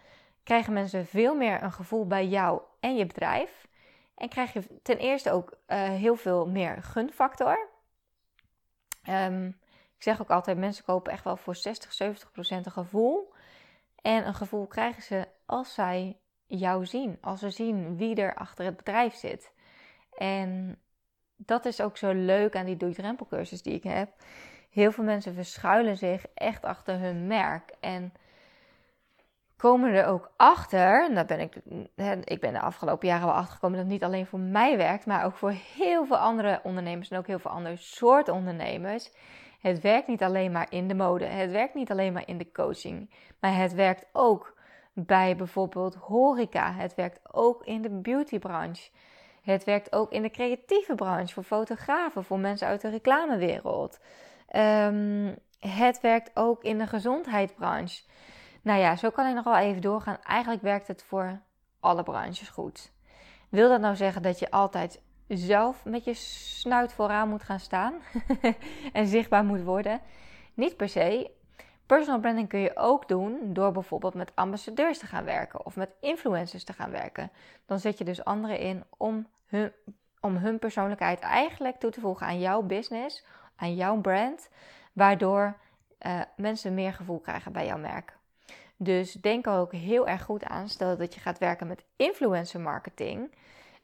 krijgen 0.42 0.72
mensen 0.72 1.06
veel 1.06 1.34
meer 1.34 1.62
een 1.62 1.72
gevoel 1.72 2.06
bij 2.06 2.26
jou 2.26 2.62
en 2.80 2.96
je 2.96 3.06
bedrijf. 3.06 3.68
En 4.14 4.28
krijg 4.28 4.52
je 4.52 4.80
ten 4.82 4.98
eerste 4.98 5.30
ook 5.30 5.50
uh, 5.50 5.82
heel 5.82 6.16
veel 6.16 6.46
meer 6.46 6.82
gunfactor. 6.82 7.68
Um, 9.08 9.46
ik 9.96 10.08
zeg 10.08 10.20
ook 10.20 10.30
altijd, 10.30 10.58
mensen 10.58 10.84
kopen 10.84 11.12
echt 11.12 11.24
wel 11.24 11.36
voor 11.36 11.56
60, 11.56 11.92
70 11.92 12.30
procent 12.32 12.66
een 12.66 12.72
gevoel. 12.72 13.32
En 14.02 14.26
een 14.26 14.34
gevoel 14.34 14.66
krijgen 14.66 15.02
ze 15.02 15.28
als 15.46 15.74
zij 15.74 16.18
jou 16.46 16.86
zien. 16.86 17.18
Als 17.20 17.40
ze 17.40 17.50
zien 17.50 17.96
wie 17.96 18.14
er 18.14 18.34
achter 18.34 18.64
het 18.64 18.76
bedrijf 18.76 19.14
zit. 19.14 19.52
En 20.12 20.78
dat 21.36 21.64
is 21.64 21.80
ook 21.80 21.96
zo 21.96 22.12
leuk 22.12 22.56
aan 22.56 22.66
die 22.66 22.76
doe-drempelcursus 22.76 23.62
die 23.62 23.74
ik 23.74 23.82
heb. 23.82 24.14
Heel 24.72 24.92
veel 24.92 25.04
mensen 25.04 25.34
verschuilen 25.34 25.96
zich 25.96 26.26
echt 26.34 26.64
achter 26.64 26.98
hun 26.98 27.26
merk. 27.26 27.72
En 27.80 28.12
komen 29.56 29.92
er 29.92 30.06
ook 30.06 30.30
achter, 30.36 31.10
en 31.10 31.26
ben 31.26 31.40
ik, 31.40 31.54
ik 32.24 32.40
ben 32.40 32.52
de 32.52 32.60
afgelopen 32.60 33.08
jaren 33.08 33.26
wel 33.26 33.34
achter 33.34 33.54
gekomen 33.54 33.76
dat 33.76 33.86
het 33.86 33.94
niet 33.94 34.04
alleen 34.04 34.26
voor 34.26 34.38
mij 34.38 34.76
werkt, 34.76 35.06
maar 35.06 35.24
ook 35.24 35.36
voor 35.36 35.54
heel 35.76 36.06
veel 36.06 36.16
andere 36.16 36.60
ondernemers 36.62 37.08
en 37.08 37.18
ook 37.18 37.26
heel 37.26 37.38
veel 37.38 37.50
andere 37.50 37.76
soorten 37.76 38.34
ondernemers. 38.34 39.10
Het 39.60 39.80
werkt 39.80 40.08
niet 40.08 40.22
alleen 40.22 40.52
maar 40.52 40.66
in 40.70 40.88
de 40.88 40.94
mode, 40.94 41.24
het 41.24 41.50
werkt 41.50 41.74
niet 41.74 41.90
alleen 41.90 42.12
maar 42.12 42.28
in 42.28 42.38
de 42.38 42.52
coaching, 42.52 43.10
maar 43.40 43.56
het 43.56 43.72
werkt 43.72 44.06
ook 44.12 44.54
bij 44.92 45.36
bijvoorbeeld 45.36 45.94
horeca. 45.94 46.72
Het 46.72 46.94
werkt 46.94 47.20
ook 47.34 47.64
in 47.64 47.82
de 47.82 47.90
beautybranche. 47.90 48.90
Het 49.42 49.64
werkt 49.64 49.92
ook 49.92 50.12
in 50.12 50.22
de 50.22 50.30
creatieve 50.30 50.94
branche 50.94 51.34
voor 51.34 51.42
fotografen, 51.42 52.24
voor 52.24 52.38
mensen 52.38 52.66
uit 52.66 52.80
de 52.80 52.88
reclamewereld. 52.88 53.98
Um, 54.56 55.36
het 55.58 56.00
werkt 56.00 56.30
ook 56.34 56.62
in 56.62 56.78
de 56.78 56.86
gezondheidsbranche. 56.86 58.02
Nou 58.62 58.80
ja, 58.80 58.96
zo 58.96 59.10
kan 59.10 59.26
ik 59.26 59.34
nog 59.34 59.44
wel 59.44 59.56
even 59.56 59.82
doorgaan. 59.82 60.18
Eigenlijk 60.22 60.62
werkt 60.62 60.88
het 60.88 61.02
voor 61.02 61.40
alle 61.80 62.02
branches 62.02 62.48
goed. 62.48 62.92
Wil 63.48 63.68
dat 63.68 63.80
nou 63.80 63.96
zeggen 63.96 64.22
dat 64.22 64.38
je 64.38 64.50
altijd 64.50 65.00
zelf 65.28 65.84
met 65.84 66.04
je 66.04 66.14
snuit 66.14 66.92
vooraan 66.92 67.28
moet 67.28 67.42
gaan 67.42 67.60
staan 67.60 67.94
en 68.92 69.06
zichtbaar 69.06 69.44
moet 69.44 69.62
worden. 69.62 70.00
Niet 70.54 70.76
per 70.76 70.88
se. 70.88 71.30
Personal 71.86 72.20
branding 72.20 72.48
kun 72.48 72.60
je 72.60 72.76
ook 72.76 73.08
doen 73.08 73.38
door 73.42 73.72
bijvoorbeeld 73.72 74.14
met 74.14 74.32
ambassadeurs 74.34 74.98
te 74.98 75.06
gaan 75.06 75.24
werken 75.24 75.66
of 75.66 75.76
met 75.76 75.90
influencers 76.00 76.64
te 76.64 76.72
gaan 76.72 76.90
werken. 76.90 77.30
Dan 77.66 77.78
zet 77.78 77.98
je 77.98 78.04
dus 78.04 78.24
anderen 78.24 78.58
in 78.58 78.84
om 78.96 79.26
hun, 79.46 79.72
om 80.20 80.36
hun 80.36 80.58
persoonlijkheid 80.58 81.20
eigenlijk 81.20 81.78
toe 81.78 81.90
te 81.90 82.00
voegen 82.00 82.26
aan 82.26 82.40
jouw 82.40 82.62
business, 82.62 83.24
aan 83.56 83.74
jouw 83.74 84.00
brand, 84.00 84.48
waardoor 84.92 85.56
uh, 86.06 86.20
mensen 86.36 86.74
meer 86.74 86.92
gevoel 86.92 87.18
krijgen 87.18 87.52
bij 87.52 87.66
jouw 87.66 87.78
merk. 87.78 88.16
Dus 88.76 89.12
denk 89.12 89.46
er 89.46 89.52
ook 89.52 89.72
heel 89.72 90.08
erg 90.08 90.22
goed 90.22 90.44
aan. 90.44 90.68
Stel 90.68 90.96
dat 90.96 91.14
je 91.14 91.20
gaat 91.20 91.38
werken 91.38 91.66
met 91.66 91.84
influencer 91.96 92.60
marketing. 92.60 93.34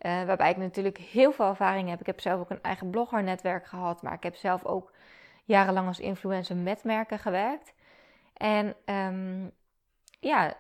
Uh, 0.01 0.25
waarbij 0.25 0.51
ik 0.51 0.57
natuurlijk 0.57 0.99
heel 0.99 1.33
veel 1.33 1.47
ervaring 1.47 1.89
heb. 1.89 2.01
Ik 2.01 2.07
heb 2.07 2.21
zelf 2.21 2.41
ook 2.41 2.51
een 2.51 2.63
eigen 2.63 2.91
bloggernetwerk 2.91 3.67
gehad. 3.67 4.03
Maar 4.03 4.13
ik 4.13 4.23
heb 4.23 4.35
zelf 4.35 4.65
ook 4.65 4.93
jarenlang 5.45 5.87
als 5.87 6.01
influencer 6.01 6.57
met 6.57 6.85
merken 6.85 7.19
gewerkt. 7.19 7.73
En 8.33 8.75
um, 8.85 9.51
ja, 10.21 10.55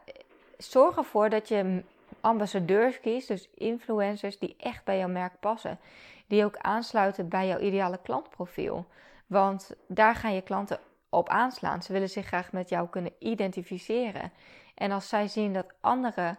zorg 0.58 0.96
ervoor 0.96 1.28
dat 1.28 1.48
je 1.48 1.82
ambassadeurs 2.20 3.00
kiest. 3.00 3.28
Dus 3.28 3.48
influencers 3.54 4.38
die 4.38 4.56
echt 4.58 4.84
bij 4.84 4.98
jouw 4.98 5.08
merk 5.08 5.40
passen. 5.40 5.78
Die 6.26 6.44
ook 6.44 6.56
aansluiten 6.56 7.28
bij 7.28 7.46
jouw 7.46 7.58
ideale 7.58 7.98
klantprofiel. 8.02 8.86
Want 9.26 9.74
daar 9.86 10.14
gaan 10.14 10.34
je 10.34 10.42
klanten 10.42 10.80
op 11.08 11.28
aanslaan. 11.28 11.82
Ze 11.82 11.92
willen 11.92 12.10
zich 12.10 12.26
graag 12.26 12.52
met 12.52 12.68
jou 12.68 12.88
kunnen 12.88 13.12
identificeren. 13.18 14.32
En 14.74 14.90
als 14.90 15.08
zij 15.08 15.28
zien 15.28 15.52
dat 15.52 15.72
andere 15.80 16.36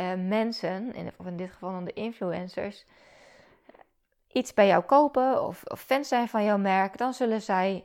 uh, 0.00 0.14
mensen, 0.14 0.94
in, 0.94 1.12
of 1.16 1.26
in 1.26 1.36
dit 1.36 1.50
geval 1.50 1.72
dan 1.72 1.84
de 1.84 1.92
influencers, 1.92 2.86
iets 4.32 4.54
bij 4.54 4.66
jou 4.66 4.82
kopen 4.82 5.44
of, 5.44 5.64
of 5.64 5.80
fans 5.80 6.08
zijn 6.08 6.28
van 6.28 6.44
jouw 6.44 6.58
merk, 6.58 6.98
dan 6.98 7.14
zullen 7.14 7.42
zij 7.42 7.84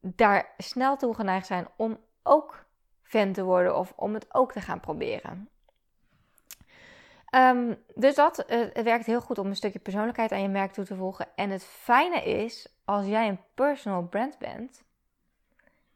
daar 0.00 0.48
snel 0.58 0.96
toe 0.96 1.14
geneigd 1.14 1.46
zijn 1.46 1.68
om 1.76 1.98
ook 2.22 2.64
fan 3.02 3.32
te 3.32 3.44
worden 3.44 3.78
of 3.78 3.92
om 3.96 4.14
het 4.14 4.34
ook 4.34 4.52
te 4.52 4.60
gaan 4.60 4.80
proberen. 4.80 5.48
Um, 7.30 7.78
dus 7.94 8.14
dat 8.14 8.44
uh, 8.50 8.66
werkt 8.70 9.06
heel 9.06 9.20
goed 9.20 9.38
om 9.38 9.46
een 9.46 9.56
stukje 9.56 9.78
persoonlijkheid 9.78 10.32
aan 10.32 10.42
je 10.42 10.48
merk 10.48 10.72
toe 10.72 10.84
te 10.84 10.96
voegen. 10.96 11.26
En 11.34 11.50
het 11.50 11.64
fijne 11.64 12.22
is, 12.22 12.68
als 12.84 13.06
jij 13.06 13.28
een 13.28 13.40
personal 13.54 14.02
brand 14.02 14.38
bent, 14.38 14.84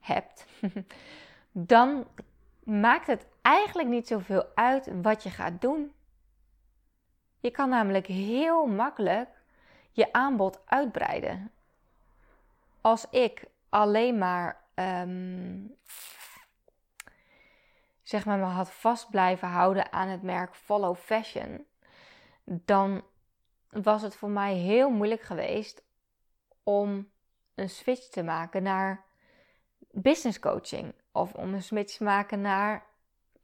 hebt, 0.00 0.46
dan 1.52 2.06
maakt 2.64 3.06
het 3.06 3.26
eigenlijk 3.42 3.88
niet 3.88 4.06
zoveel 4.06 4.44
uit 4.54 4.90
wat 5.02 5.22
je 5.22 5.30
gaat 5.30 5.60
doen. 5.60 5.92
Je 7.40 7.50
kan 7.50 7.68
namelijk 7.68 8.06
heel 8.06 8.66
makkelijk 8.66 9.28
je 9.92 10.12
aanbod 10.12 10.60
uitbreiden. 10.64 11.50
Als 12.80 13.06
ik 13.10 13.44
alleen 13.68 14.18
maar, 14.18 14.60
um, 14.74 15.76
zeg 18.10 18.24
maar, 18.24 18.38
me 18.38 18.44
had 18.44 18.70
vast 18.70 19.10
blijven 19.10 19.48
houden 19.48 19.92
aan 19.92 20.08
het 20.08 20.22
merk 20.22 20.54
Follow 20.54 20.96
Fashion, 20.96 21.66
dan 22.44 23.02
was 23.70 24.02
het 24.02 24.16
voor 24.16 24.28
mij 24.28 24.54
heel 24.54 24.90
moeilijk 24.90 25.22
geweest 25.22 25.82
om 26.62 27.10
een 27.54 27.70
switch 27.70 28.08
te 28.08 28.22
maken 28.22 28.62
naar 28.62 29.04
business 29.90 30.38
coaching. 30.38 30.94
Of 31.12 31.34
om 31.34 31.54
een 31.54 31.62
switch 31.62 31.96
te 31.96 32.04
maken 32.04 32.40
naar 32.40 32.86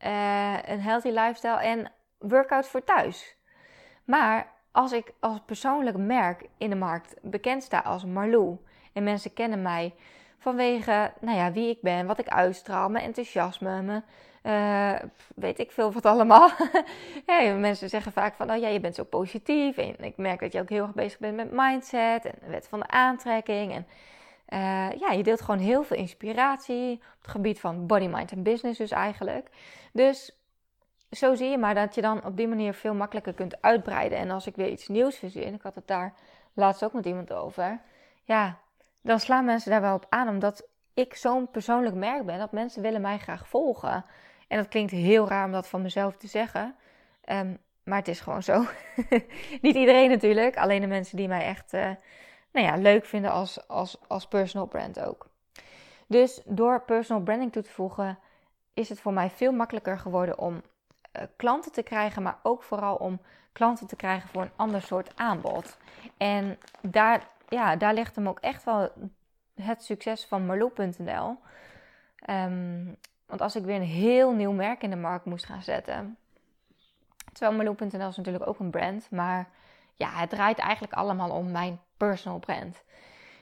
uh, 0.05 0.63
een 0.63 0.81
healthy 0.81 1.09
lifestyle 1.09 1.61
en 1.61 1.93
workout 2.19 2.67
voor 2.67 2.85
thuis. 2.85 3.37
Maar 4.05 4.53
als 4.73 4.93
ik 4.93 5.13
als 5.21 5.41
persoonlijk 5.47 5.97
merk 5.97 6.49
in 6.59 6.71
de 6.71 6.77
markt 6.77 7.15
bekend 7.23 7.63
sta 7.63 7.79
als 7.79 8.05
Marlou 8.05 8.59
en 8.93 9.05
mensen 9.05 9.33
kennen 9.33 9.63
mij 9.63 9.95
vanwege 10.39 11.13
nou 11.21 11.37
ja, 11.37 11.53
wie 11.53 11.71
ik 11.71 11.81
ben, 11.83 12.07
wat 12.07 12.19
ik 12.19 12.29
uitstraal, 12.29 12.89
mijn 12.89 13.05
enthousiasme, 13.05 13.83
mijn, 13.83 14.05
uh, 14.47 14.93
weet 15.35 15.59
ik 15.59 15.73
veel 15.73 15.93
wat 15.93 16.07
allemaal. 16.07 16.51
mensen 17.59 17.89
zeggen 17.89 18.13
vaak 18.13 18.35
van, 18.35 18.51
oh 18.51 18.57
ja, 18.57 18.69
je 18.69 18.81
bent 18.81 18.95
zo 18.95 19.05
positief. 19.05 19.77
En 19.77 20.05
ik 20.05 20.17
merk 20.17 20.41
dat 20.41 20.53
je 20.53 20.61
ook 20.61 20.69
heel 20.69 20.83
erg 20.83 20.95
bezig 20.95 21.19
bent 21.19 21.37
met 21.37 21.53
mindset 21.53 22.25
en 22.25 22.35
de 22.41 22.51
wet 22.51 22.69
van 22.69 22.79
de 22.79 22.89
aantrekking. 22.89 23.73
En 23.73 23.87
uh, 24.49 24.99
ja, 25.01 25.11
je 25.11 25.23
deelt 25.23 25.41
gewoon 25.41 25.61
heel 25.61 25.83
veel 25.83 25.97
inspiratie 25.97 26.93
op 26.93 27.23
het 27.23 27.31
gebied 27.31 27.61
van 27.61 27.87
body, 27.87 28.07
mind 28.07 28.33
en 28.33 28.43
business 28.43 28.79
dus 28.79 28.91
eigenlijk. 28.91 29.49
Dus 29.93 30.39
zo 31.11 31.35
zie 31.35 31.49
je 31.49 31.59
maar 31.59 31.75
dat 31.75 31.95
je 31.95 32.01
dan 32.01 32.25
op 32.25 32.37
die 32.37 32.49
manier 32.49 32.75
veel 32.75 32.95
makkelijker 32.95 33.35
kunt 33.35 33.63
uitbreiden. 33.63 34.19
En 34.19 34.31
als 34.31 34.47
ik 34.47 34.57
weer 34.57 34.69
iets 34.69 34.89
nieuws 34.89 35.17
verzin, 35.17 35.55
ik 35.55 35.63
had 35.63 35.75
het 35.75 35.87
daar 35.87 36.15
laatst 36.53 36.85
ook 36.85 36.93
met 36.93 37.07
iemand 37.07 37.33
over. 37.33 37.81
Ja, 38.25 38.59
dan 39.01 39.21
slaan 39.21 39.45
mensen 39.45 39.71
daar 39.71 39.81
wel 39.81 39.95
op 39.95 40.07
aan, 40.09 40.29
omdat 40.29 40.69
ik 40.95 41.15
zo'n 41.15 41.51
persoonlijk 41.51 41.95
merk 41.95 42.27
ben 42.27 42.39
dat 42.39 42.53
mensen 42.53 42.83
willen 42.83 43.01
mij 43.01 43.19
graag 43.19 43.49
volgen. 43.49 44.05
En 44.47 44.57
dat 44.59 44.69
klinkt 44.69 44.91
heel 44.91 45.29
raar 45.29 45.45
om 45.45 45.53
dat 45.53 45.69
van 45.69 45.83
mezelf 45.83 46.17
te 46.17 46.27
zeggen. 46.27 46.75
Um, 47.29 47.59
maar 47.87 47.99
het 47.99 48.09
is 48.09 48.21
gewoon 48.21 48.43
zo. 48.43 48.65
Niet 49.63 49.77
iedereen 49.77 50.11
natuurlijk, 50.11 50.57
alleen 50.57 50.81
de 50.81 50.87
mensen 50.87 51.17
die 51.17 51.29
mij 51.29 51.45
echt 51.45 51.75
uh, 51.75 51.91
nou 52.53 52.67
ja, 52.67 52.77
leuk 52.77 53.05
vinden 53.05 53.31
als, 53.31 53.69
als, 53.69 53.99
als 54.07 54.27
personal 54.29 54.67
brand 54.67 55.01
ook. 55.01 55.29
Dus 56.07 56.41
door 56.45 56.83
personal 56.83 57.23
branding 57.23 57.53
toe 57.53 57.63
te 57.63 57.71
voegen, 57.71 58.19
is 58.75 58.89
het 58.89 59.01
voor 59.01 59.13
mij 59.13 59.31
veel 59.31 59.53
makkelijker 59.53 59.99
geworden 59.99 60.39
om 60.39 60.55
uh, 60.55 61.23
klanten 61.37 61.73
te 61.73 61.83
krijgen, 61.83 62.23
maar 62.23 62.39
ook 62.43 62.63
vooral 62.63 62.97
om 62.97 63.21
klanten 63.53 63.87
te 63.87 63.97
krijgen 63.97 64.29
voor 64.29 64.43
een 64.43 64.57
ander 64.57 64.83
soort 64.83 65.13
aanbod. 65.17 65.79
En 66.17 66.59
daar, 66.81 67.29
ja, 67.49 67.77
daar 67.77 67.95
ligt 67.95 68.17
hem 68.17 68.29
ook 68.29 68.41
echt 68.41 68.65
wel 68.65 68.93
het 69.55 69.85
succes 69.85 70.25
van 70.25 70.47
Marloe.nl. 70.47 71.29
Um, 71.29 71.39
ehm, 72.21 72.93
want 73.27 73.41
als 73.41 73.57
ik 73.57 73.65
weer 73.65 73.77
een 73.77 73.83
heel 73.83 74.33
nieuw 74.33 74.53
merk 74.53 74.83
in 74.83 74.91
de 74.91 74.97
markt 74.97 75.25
moest 75.25 75.45
gaan 75.45 75.63
zetten. 75.63 76.17
Terwijl 77.33 77.57
Marloe.nl 77.57 78.09
is 78.09 78.17
natuurlijk 78.17 78.47
ook 78.47 78.59
een 78.59 78.71
brand, 78.71 79.11
maar 79.11 79.49
ja, 79.95 80.09
het 80.11 80.31
draait 80.31 80.59
eigenlijk 80.59 80.93
allemaal 80.93 81.31
om 81.31 81.51
mijn 81.51 81.81
personal 81.97 82.39
brand. 82.39 82.85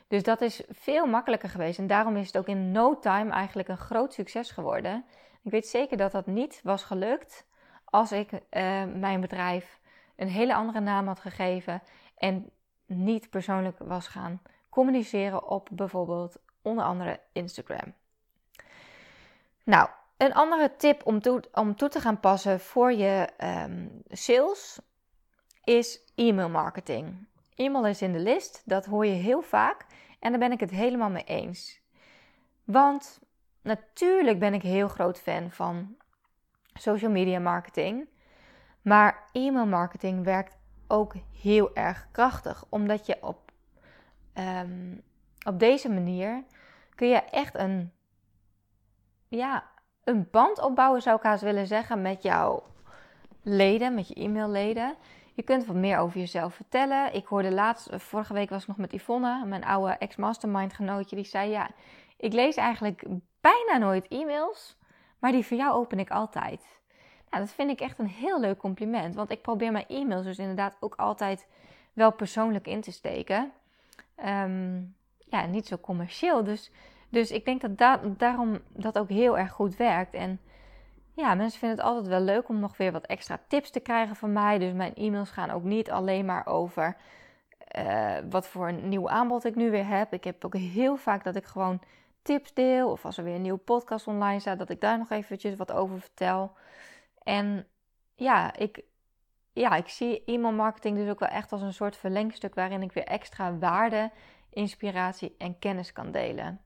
Dus 0.09 0.23
dat 0.23 0.41
is 0.41 0.63
veel 0.71 1.07
makkelijker 1.07 1.49
geweest. 1.49 1.79
En 1.79 1.87
daarom 1.87 2.17
is 2.17 2.27
het 2.27 2.39
ook 2.39 2.49
in 2.49 2.73
no 2.73 2.99
time 2.99 3.31
eigenlijk 3.31 3.69
een 3.69 3.77
groot 3.77 4.13
succes 4.13 4.51
geworden. 4.51 5.05
Ik 5.43 5.51
weet 5.51 5.67
zeker 5.67 5.97
dat 5.97 6.13
dat 6.13 6.27
niet 6.27 6.61
was 6.63 6.85
gelukt 6.85 7.47
als 7.85 8.13
ik 8.13 8.33
uh, 8.33 8.41
mijn 8.85 9.21
bedrijf 9.21 9.81
een 10.17 10.29
hele 10.29 10.55
andere 10.55 10.81
naam 10.81 11.07
had 11.07 11.21
gegeven 11.21 11.83
en 12.17 12.51
niet 12.87 13.31
persoonlijk 13.31 13.79
was 13.79 14.09
gaan 14.09 14.43
communiceren 14.69 15.49
op 15.49 15.69
bijvoorbeeld 15.73 16.37
onder 16.63 16.85
andere 16.85 17.21
Instagram. 17.33 17.95
Nou, 19.65 19.89
een 20.17 20.35
andere 20.35 20.77
tip 20.77 21.07
om 21.07 21.21
toe, 21.21 21.43
om 21.53 21.77
toe 21.77 21.89
te 21.89 22.01
gaan 22.01 22.21
passen 22.21 22.61
voor 22.61 22.93
je 22.93 23.29
um, 23.67 24.03
sales 24.09 24.79
is 25.65 26.01
e-mail 26.15 26.49
marketing. 26.49 27.27
E-mail 27.55 27.87
is 27.87 28.03
in 28.03 28.13
de 28.13 28.19
list, 28.19 28.63
dat 28.65 28.87
hoor 28.87 29.07
je 29.07 29.13
heel 29.13 29.43
vaak 29.43 29.87
en 30.21 30.31
daar 30.31 30.41
ben 30.41 30.53
ik 30.53 30.61
het 30.61 30.71
helemaal 30.71 31.11
mee 31.11 31.25
eens. 31.25 31.81
Want 32.65 33.21
natuurlijk 33.63 34.39
ben 34.39 34.55
ik 34.55 34.63
heel 34.63 34.89
groot 34.89 35.21
fan 35.21 35.51
van 35.51 35.97
social 36.75 37.11
media 37.11 37.39
marketing, 37.39 38.09
maar 38.83 39.29
e-mail 39.33 39.67
marketing 39.67 40.25
werkt 40.25 40.57
ook 40.89 41.15
heel 41.41 41.75
erg 41.75 42.09
krachtig, 42.11 42.65
omdat 42.69 43.07
je 43.07 43.17
op, 43.21 43.51
um, 44.35 45.03
op 45.47 45.59
deze 45.59 45.89
manier 45.91 46.45
kun 46.95 47.09
je 47.09 47.21
echt 47.21 47.55
een, 47.55 47.93
ja, 49.37 49.65
een 50.05 50.29
band 50.31 50.61
opbouwen, 50.61 51.03
zou 51.03 51.17
ik 51.17 51.23
haast 51.23 51.43
willen 51.43 51.67
zeggen, 51.67 52.03
met 52.03 52.23
jouw 52.23 52.63
leden, 53.43 53.95
met 53.95 54.09
je 54.09 54.21
e-mailleden. 54.21 54.95
Je 55.35 55.43
kunt 55.43 55.67
wat 55.67 55.77
meer 55.77 55.99
over 55.99 56.19
jezelf 56.19 56.55
vertellen. 56.55 57.15
Ik 57.15 57.27
hoorde 57.27 57.53
laatst, 57.53 57.89
vorige 57.93 58.33
week 58.33 58.51
was 58.51 58.63
ik 58.63 58.69
nog 58.69 58.77
met 58.77 58.93
Yvonne, 58.93 59.45
mijn 59.45 59.65
oude 59.65 59.93
ex-mastermind 59.93 60.73
genootje, 60.73 61.17
die 61.17 61.25
zei: 61.25 61.51
Ja, 61.51 61.71
ik 62.17 62.33
lees 62.33 62.57
eigenlijk 62.57 63.05
bijna 63.41 63.79
nooit 63.79 64.09
e-mails, 64.09 64.77
maar 65.19 65.33
die 65.33 65.47
voor 65.47 65.57
jou 65.57 65.73
open 65.73 65.99
ik 65.99 66.11
altijd. 66.11 66.67
Nou, 67.31 67.47
dat 67.47 67.55
vind 67.55 67.71
ik 67.71 67.81
echt 67.81 67.99
een 67.99 68.09
heel 68.09 68.41
leuk 68.41 68.59
compliment, 68.59 69.15
want 69.15 69.31
ik 69.31 69.43
probeer 69.43 69.73
mijn 69.73 69.87
e-mails 69.89 70.25
dus 70.25 70.39
inderdaad 70.39 70.77
ook 70.81 70.95
altijd 70.95 71.47
wel 71.93 72.13
persoonlijk 72.13 72.67
in 72.67 72.81
te 72.81 72.93
steken. 72.93 73.53
Um, 74.27 74.97
ja, 75.19 75.47
niet 75.47 75.67
zo 75.67 75.79
commercieel. 75.79 76.45
Dus, 76.45 76.71
dus 77.15 77.31
ik 77.31 77.45
denk 77.45 77.61
dat 77.61 77.79
da 77.79 78.01
daarom 78.17 78.59
dat 78.69 78.99
ook 78.99 79.09
heel 79.09 79.39
erg 79.39 79.53
goed 79.53 79.77
werkt. 79.77 80.15
En 80.15 80.41
ja, 81.13 81.35
mensen 81.35 81.59
vinden 81.59 81.79
het 81.79 81.87
altijd 81.87 82.07
wel 82.07 82.21
leuk 82.21 82.49
om 82.49 82.61
nog 82.61 82.77
weer 82.77 82.93
wat 82.93 83.07
extra 83.07 83.41
tips 83.49 83.71
te 83.71 83.81
krijgen 83.81 84.17
van 84.17 84.33
mij. 84.33 84.59
Dus 84.59 84.73
mijn 84.73 84.95
e-mails 84.95 85.31
gaan 85.31 85.51
ook 85.51 85.63
niet 85.63 85.91
alleen 85.91 86.25
maar 86.25 86.47
over 86.47 86.97
uh, 87.79 88.17
wat 88.31 88.49
voor 88.49 88.69
een 88.69 88.89
nieuw 88.89 89.09
aanbod 89.09 89.45
ik 89.45 89.55
nu 89.55 89.71
weer 89.71 89.87
heb. 89.87 90.13
Ik 90.13 90.25
heb 90.25 90.45
ook 90.45 90.57
heel 90.57 90.97
vaak 90.97 91.25
dat 91.25 91.37
ik 91.37 91.45
gewoon 91.45 91.81
tips 92.23 92.55
deel. 92.55 92.91
Of 92.91 93.05
als 93.05 93.17
er 93.17 93.25
weer 93.25 93.35
een 93.35 93.43
nieuwe 93.43 93.59
podcast 93.59 94.07
online 94.07 94.41
staat, 94.41 94.59
dat 94.59 94.71
ik 94.71 94.81
daar 94.81 94.99
nog 94.99 95.11
eventjes 95.11 95.57
wat 95.57 95.73
over 95.73 96.01
vertel. 96.01 96.53
En 97.23 97.67
ja, 98.15 98.57
ik, 98.57 98.83
ja, 99.53 99.75
ik 99.75 99.89
zie 99.89 100.25
e-mail 100.25 100.55
marketing 100.55 100.97
dus 100.97 101.09
ook 101.09 101.19
wel 101.19 101.29
echt 101.29 101.53
als 101.53 101.63
een 101.63 101.75
soort 101.75 101.97
verlengstuk 101.97 102.55
waarin 102.55 102.83
ik 102.83 102.93
weer 102.93 103.05
extra 103.05 103.59
waarde, 103.59 104.11
inspiratie 104.51 105.35
en 105.39 105.59
kennis 105.59 105.93
kan 105.93 106.11
delen. 106.11 106.61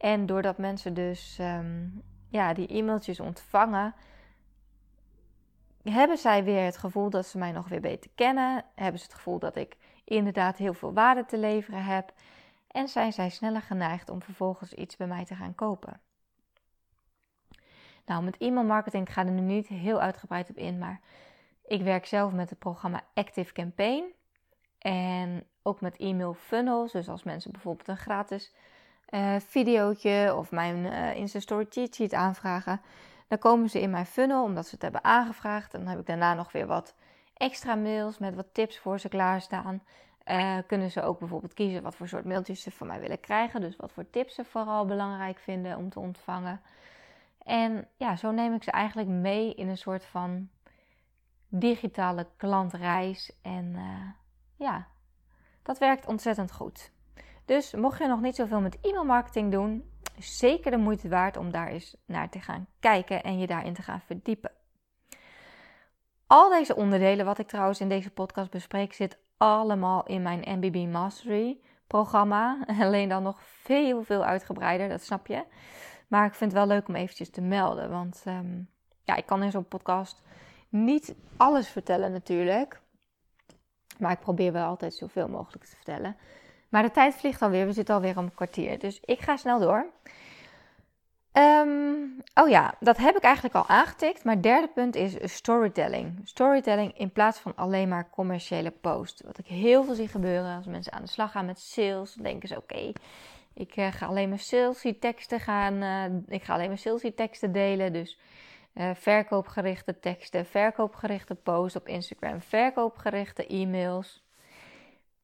En 0.00 0.26
doordat 0.26 0.58
mensen 0.58 0.94
dus 0.94 1.38
ehm, 1.38 1.88
ja, 2.28 2.52
die 2.52 2.74
e-mailtjes 2.74 3.20
ontvangen, 3.20 3.94
hebben 5.82 6.18
zij 6.18 6.44
weer 6.44 6.64
het 6.64 6.76
gevoel 6.76 7.10
dat 7.10 7.26
ze 7.26 7.38
mij 7.38 7.52
nog 7.52 7.68
weer 7.68 7.80
beter 7.80 8.10
kennen. 8.14 8.64
Hebben 8.74 9.00
ze 9.00 9.04
het 9.06 9.14
gevoel 9.14 9.38
dat 9.38 9.56
ik 9.56 9.76
inderdaad 10.04 10.56
heel 10.56 10.74
veel 10.74 10.92
waarde 10.92 11.24
te 11.24 11.38
leveren 11.38 11.84
heb. 11.84 12.12
En 12.66 12.88
zijn 12.88 13.12
zij 13.12 13.30
sneller 13.30 13.62
geneigd 13.62 14.08
om 14.08 14.22
vervolgens 14.22 14.72
iets 14.72 14.96
bij 14.96 15.06
mij 15.06 15.24
te 15.24 15.34
gaan 15.34 15.54
kopen. 15.54 16.00
Nou, 18.06 18.22
met 18.22 18.36
e-mail 18.36 18.66
marketing 18.66 19.12
ga 19.12 19.20
ik 19.20 19.26
er 19.26 19.32
nu 19.32 19.40
niet 19.40 19.66
heel 19.66 20.00
uitgebreid 20.00 20.50
op 20.50 20.56
in, 20.56 20.78
maar 20.78 21.00
ik 21.64 21.82
werk 21.82 22.06
zelf 22.06 22.32
met 22.32 22.50
het 22.50 22.58
programma 22.58 23.02
Active 23.14 23.52
Campaign. 23.52 24.04
En 24.78 25.46
ook 25.62 25.80
met 25.80 25.96
e-mail 25.96 26.34
funnels. 26.34 26.92
Dus 26.92 27.08
als 27.08 27.22
mensen 27.22 27.52
bijvoorbeeld 27.52 27.88
een 27.88 27.96
gratis 27.96 28.54
uh, 29.10 29.36
videootje 29.38 30.34
of 30.36 30.50
mijn 30.50 30.76
uh, 30.76 31.14
Insta-story 31.16 31.66
cheat 31.68 31.94
sheet 31.94 32.14
aanvragen, 32.14 32.80
dan 33.28 33.38
komen 33.38 33.70
ze 33.70 33.80
in 33.80 33.90
mijn 33.90 34.06
funnel 34.06 34.44
omdat 34.44 34.66
ze 34.66 34.74
het 34.74 34.82
hebben 34.82 35.04
aangevraagd. 35.04 35.74
En 35.74 35.80
dan 35.80 35.88
heb 35.88 35.98
ik 35.98 36.06
daarna 36.06 36.34
nog 36.34 36.52
weer 36.52 36.66
wat 36.66 36.94
extra 37.34 37.74
mails 37.74 38.18
met 38.18 38.34
wat 38.34 38.46
tips 38.52 38.78
voor 38.78 39.00
ze 39.00 39.08
klaarstaan. 39.08 39.82
Uh, 40.26 40.58
kunnen 40.66 40.90
ze 40.90 41.02
ook 41.02 41.18
bijvoorbeeld 41.18 41.54
kiezen 41.54 41.82
wat 41.82 41.94
voor 41.94 42.08
soort 42.08 42.24
mailtjes 42.24 42.62
ze 42.62 42.70
van 42.70 42.86
mij 42.86 43.00
willen 43.00 43.20
krijgen. 43.20 43.60
Dus 43.60 43.76
wat 43.76 43.92
voor 43.92 44.10
tips 44.10 44.34
ze 44.34 44.44
vooral 44.44 44.84
belangrijk 44.84 45.38
vinden 45.38 45.76
om 45.76 45.90
te 45.90 46.00
ontvangen. 46.00 46.60
En 47.42 47.88
ja, 47.96 48.16
zo 48.16 48.30
neem 48.30 48.54
ik 48.54 48.62
ze 48.62 48.70
eigenlijk 48.70 49.08
mee 49.08 49.54
in 49.54 49.68
een 49.68 49.78
soort 49.78 50.04
van 50.04 50.48
digitale 51.48 52.26
klantreis. 52.36 53.32
En 53.42 53.76
ja, 54.56 54.86
dat 55.62 55.78
werkt 55.78 56.06
ontzettend 56.06 56.52
goed. 56.52 56.90
Dus 57.50 57.74
mocht 57.74 57.98
je 57.98 58.06
nog 58.06 58.20
niet 58.20 58.34
zoveel 58.34 58.60
met 58.60 58.80
e-mail 58.80 59.04
marketing 59.04 59.52
doen, 59.52 59.90
zeker 60.18 60.70
de 60.70 60.76
moeite 60.76 61.08
waard 61.08 61.36
om 61.36 61.50
daar 61.50 61.68
eens 61.68 61.96
naar 62.06 62.30
te 62.30 62.40
gaan 62.40 62.66
kijken 62.80 63.22
en 63.22 63.38
je 63.38 63.46
daarin 63.46 63.74
te 63.74 63.82
gaan 63.82 64.00
verdiepen. 64.00 64.50
Al 66.26 66.48
deze 66.48 66.76
onderdelen, 66.76 67.24
wat 67.24 67.38
ik 67.38 67.48
trouwens 67.48 67.80
in 67.80 67.88
deze 67.88 68.10
podcast 68.10 68.50
bespreek, 68.50 68.92
zit 68.92 69.18
allemaal 69.36 70.06
in 70.06 70.22
mijn 70.22 70.58
MBB 70.58 70.86
Mastery 70.92 71.60
programma. 71.86 72.64
Alleen 72.80 73.08
dan 73.08 73.22
nog 73.22 73.40
veel, 73.42 74.02
veel 74.02 74.24
uitgebreider, 74.24 74.88
dat 74.88 75.02
snap 75.02 75.26
je. 75.26 75.44
Maar 76.08 76.26
ik 76.26 76.34
vind 76.34 76.52
het 76.52 76.60
wel 76.60 76.76
leuk 76.76 76.88
om 76.88 76.94
eventjes 76.94 77.30
te 77.30 77.40
melden. 77.40 77.90
Want 77.90 78.22
um, 78.26 78.68
ja, 79.04 79.16
ik 79.16 79.26
kan 79.26 79.42
in 79.42 79.50
zo'n 79.50 79.68
podcast 79.68 80.22
niet 80.68 81.14
alles 81.36 81.68
vertellen 81.68 82.12
natuurlijk. 82.12 82.80
Maar 83.98 84.12
ik 84.12 84.20
probeer 84.20 84.52
wel 84.52 84.66
altijd 84.66 84.94
zoveel 84.94 85.28
mogelijk 85.28 85.64
te 85.64 85.76
vertellen. 85.76 86.16
Maar 86.70 86.82
de 86.82 86.90
tijd 86.90 87.14
vliegt 87.14 87.42
alweer. 87.42 87.66
We 87.66 87.72
zitten 87.72 87.94
alweer 87.94 88.18
om 88.18 88.24
een 88.24 88.34
kwartier. 88.34 88.78
Dus 88.78 89.00
ik 89.04 89.20
ga 89.20 89.36
snel 89.36 89.58
door. 89.58 89.86
Um, 91.32 92.16
oh 92.34 92.48
ja, 92.48 92.74
dat 92.80 92.96
heb 92.96 93.16
ik 93.16 93.22
eigenlijk 93.22 93.54
al 93.54 93.66
aangetikt. 93.66 94.24
Maar 94.24 94.34
het 94.34 94.42
derde 94.42 94.68
punt 94.68 94.94
is 94.94 95.16
storytelling. 95.36 96.20
Storytelling 96.24 96.98
in 96.98 97.12
plaats 97.12 97.38
van 97.38 97.52
alleen 97.56 97.88
maar 97.88 98.10
commerciële 98.10 98.70
post. 98.70 99.22
Wat 99.26 99.38
ik 99.38 99.46
heel 99.46 99.84
veel 99.84 99.94
zie 99.94 100.08
gebeuren 100.08 100.56
als 100.56 100.66
mensen 100.66 100.92
aan 100.92 101.02
de 101.02 101.08
slag 101.08 101.30
gaan 101.30 101.46
met 101.46 101.58
sales. 101.58 102.14
Dan 102.14 102.24
denken 102.24 102.48
ze: 102.48 102.56
oké, 102.56 102.92
ik 103.54 103.76
uh, 103.76 103.92
ga 103.92 104.06
alleen 104.06 104.28
maar 104.28 104.38
salesy 104.38 104.98
teksten 104.98 105.40
gaan. 105.40 105.82
Uh, 105.82 106.04
ik 106.28 106.42
ga 106.42 106.54
alleen 106.54 106.68
maar 106.68 106.78
salesy 106.78 107.12
teksten 107.12 107.52
delen. 107.52 107.92
Dus 107.92 108.18
uh, 108.74 108.90
verkoopgerichte 108.94 109.98
teksten, 109.98 110.46
verkoopgerichte 110.46 111.34
posts 111.34 111.76
op 111.76 111.88
Instagram, 111.88 112.40
verkoopgerichte 112.40 113.46
e-mails. 113.46 114.24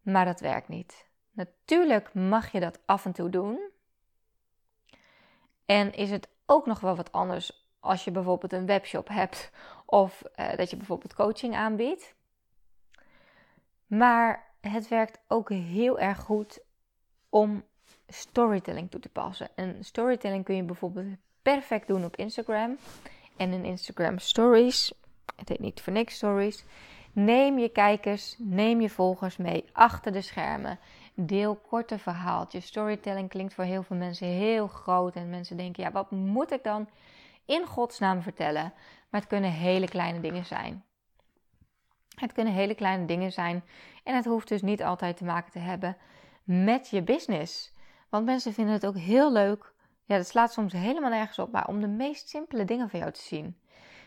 Maar 0.02 0.24
dat 0.24 0.40
werkt 0.40 0.68
niet. 0.68 1.05
Natuurlijk 1.36 2.14
mag 2.14 2.52
je 2.52 2.60
dat 2.60 2.78
af 2.86 3.04
en 3.04 3.12
toe 3.12 3.30
doen. 3.30 3.70
En 5.64 5.92
is 5.92 6.10
het 6.10 6.28
ook 6.46 6.66
nog 6.66 6.80
wel 6.80 6.96
wat 6.96 7.12
anders 7.12 7.66
als 7.80 8.04
je 8.04 8.10
bijvoorbeeld 8.10 8.52
een 8.52 8.66
webshop 8.66 9.08
hebt 9.08 9.50
of 9.86 10.22
uh, 10.36 10.56
dat 10.56 10.70
je 10.70 10.76
bijvoorbeeld 10.76 11.14
coaching 11.14 11.54
aanbiedt. 11.54 12.14
Maar 13.86 14.50
het 14.60 14.88
werkt 14.88 15.18
ook 15.28 15.50
heel 15.50 15.98
erg 15.98 16.18
goed 16.18 16.60
om 17.28 17.64
storytelling 18.08 18.90
toe 18.90 19.00
te 19.00 19.08
passen. 19.08 19.48
En 19.54 19.84
storytelling 19.84 20.44
kun 20.44 20.56
je 20.56 20.62
bijvoorbeeld 20.62 21.16
perfect 21.42 21.86
doen 21.86 22.04
op 22.04 22.16
Instagram 22.16 22.78
en 23.36 23.52
in 23.52 23.64
Instagram 23.64 24.18
Stories. 24.18 24.92
Het 25.36 25.48
heet 25.48 25.60
niet 25.60 25.80
voor 25.80 25.92
niks 25.92 26.14
Stories. 26.14 26.64
Neem 27.12 27.58
je 27.58 27.68
kijkers, 27.68 28.36
neem 28.38 28.80
je 28.80 28.90
volgers 28.90 29.36
mee 29.36 29.64
achter 29.72 30.12
de 30.12 30.20
schermen. 30.20 30.78
Deel 31.18 31.56
korte 31.56 31.98
verhaaltjes. 31.98 32.66
Storytelling 32.66 33.28
klinkt 33.28 33.54
voor 33.54 33.64
heel 33.64 33.82
veel 33.82 33.96
mensen 33.96 34.26
heel 34.26 34.66
groot. 34.66 35.14
En 35.14 35.30
mensen 35.30 35.56
denken, 35.56 35.82
ja, 35.82 35.90
wat 35.90 36.10
moet 36.10 36.52
ik 36.52 36.64
dan 36.64 36.88
in 37.44 37.66
godsnaam 37.66 38.22
vertellen? 38.22 38.72
Maar 39.10 39.20
het 39.20 39.28
kunnen 39.28 39.50
hele 39.50 39.88
kleine 39.88 40.20
dingen 40.20 40.44
zijn. 40.44 40.84
Het 42.14 42.32
kunnen 42.32 42.52
hele 42.52 42.74
kleine 42.74 43.06
dingen 43.06 43.32
zijn. 43.32 43.64
En 44.04 44.14
het 44.14 44.24
hoeft 44.24 44.48
dus 44.48 44.62
niet 44.62 44.82
altijd 44.82 45.16
te 45.16 45.24
maken 45.24 45.52
te 45.52 45.58
hebben 45.58 45.96
met 46.44 46.88
je 46.88 47.02
business. 47.02 47.74
Want 48.08 48.24
mensen 48.24 48.52
vinden 48.52 48.74
het 48.74 48.86
ook 48.86 48.96
heel 48.96 49.32
leuk. 49.32 49.74
Ja, 50.04 50.16
dat 50.16 50.26
slaat 50.26 50.52
soms 50.52 50.72
helemaal 50.72 51.10
nergens 51.10 51.38
op. 51.38 51.52
Maar 51.52 51.68
om 51.68 51.80
de 51.80 51.88
meest 51.88 52.28
simpele 52.28 52.64
dingen 52.64 52.90
van 52.90 52.98
jou 52.98 53.12
te 53.12 53.22
zien. 53.22 53.58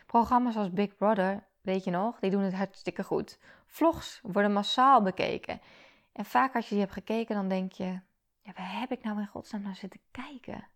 Programma's 0.06 0.56
als 0.56 0.72
Big 0.72 0.96
Brother, 0.96 1.44
weet 1.60 1.84
je 1.84 1.90
nog, 1.90 2.18
die 2.20 2.30
doen 2.30 2.42
het 2.42 2.54
hartstikke 2.54 3.04
goed. 3.04 3.38
Vlogs 3.66 4.20
worden 4.22 4.52
massaal 4.52 5.02
bekeken. 5.02 5.60
En 6.12 6.24
vaak 6.24 6.54
als 6.54 6.64
je 6.64 6.70
die 6.70 6.80
hebt 6.80 6.92
gekeken, 6.92 7.34
dan 7.34 7.48
denk 7.48 7.72
je: 7.72 8.00
ja, 8.40 8.52
waar 8.54 8.80
heb 8.80 8.90
ik 8.90 9.02
nou 9.02 9.18
in 9.18 9.26
godsnaam 9.26 9.62
naar 9.62 9.76
zitten 9.76 10.00
kijken? 10.10 10.68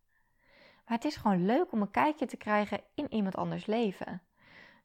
Maar 0.85 0.97
het 0.97 1.05
is 1.05 1.17
gewoon 1.17 1.47
leuk 1.47 1.73
om 1.73 1.81
een 1.81 1.91
kijkje 1.91 2.27
te 2.27 2.37
krijgen 2.37 2.81
in 2.95 3.13
iemand 3.13 3.37
anders 3.37 3.67
leven. 3.67 4.23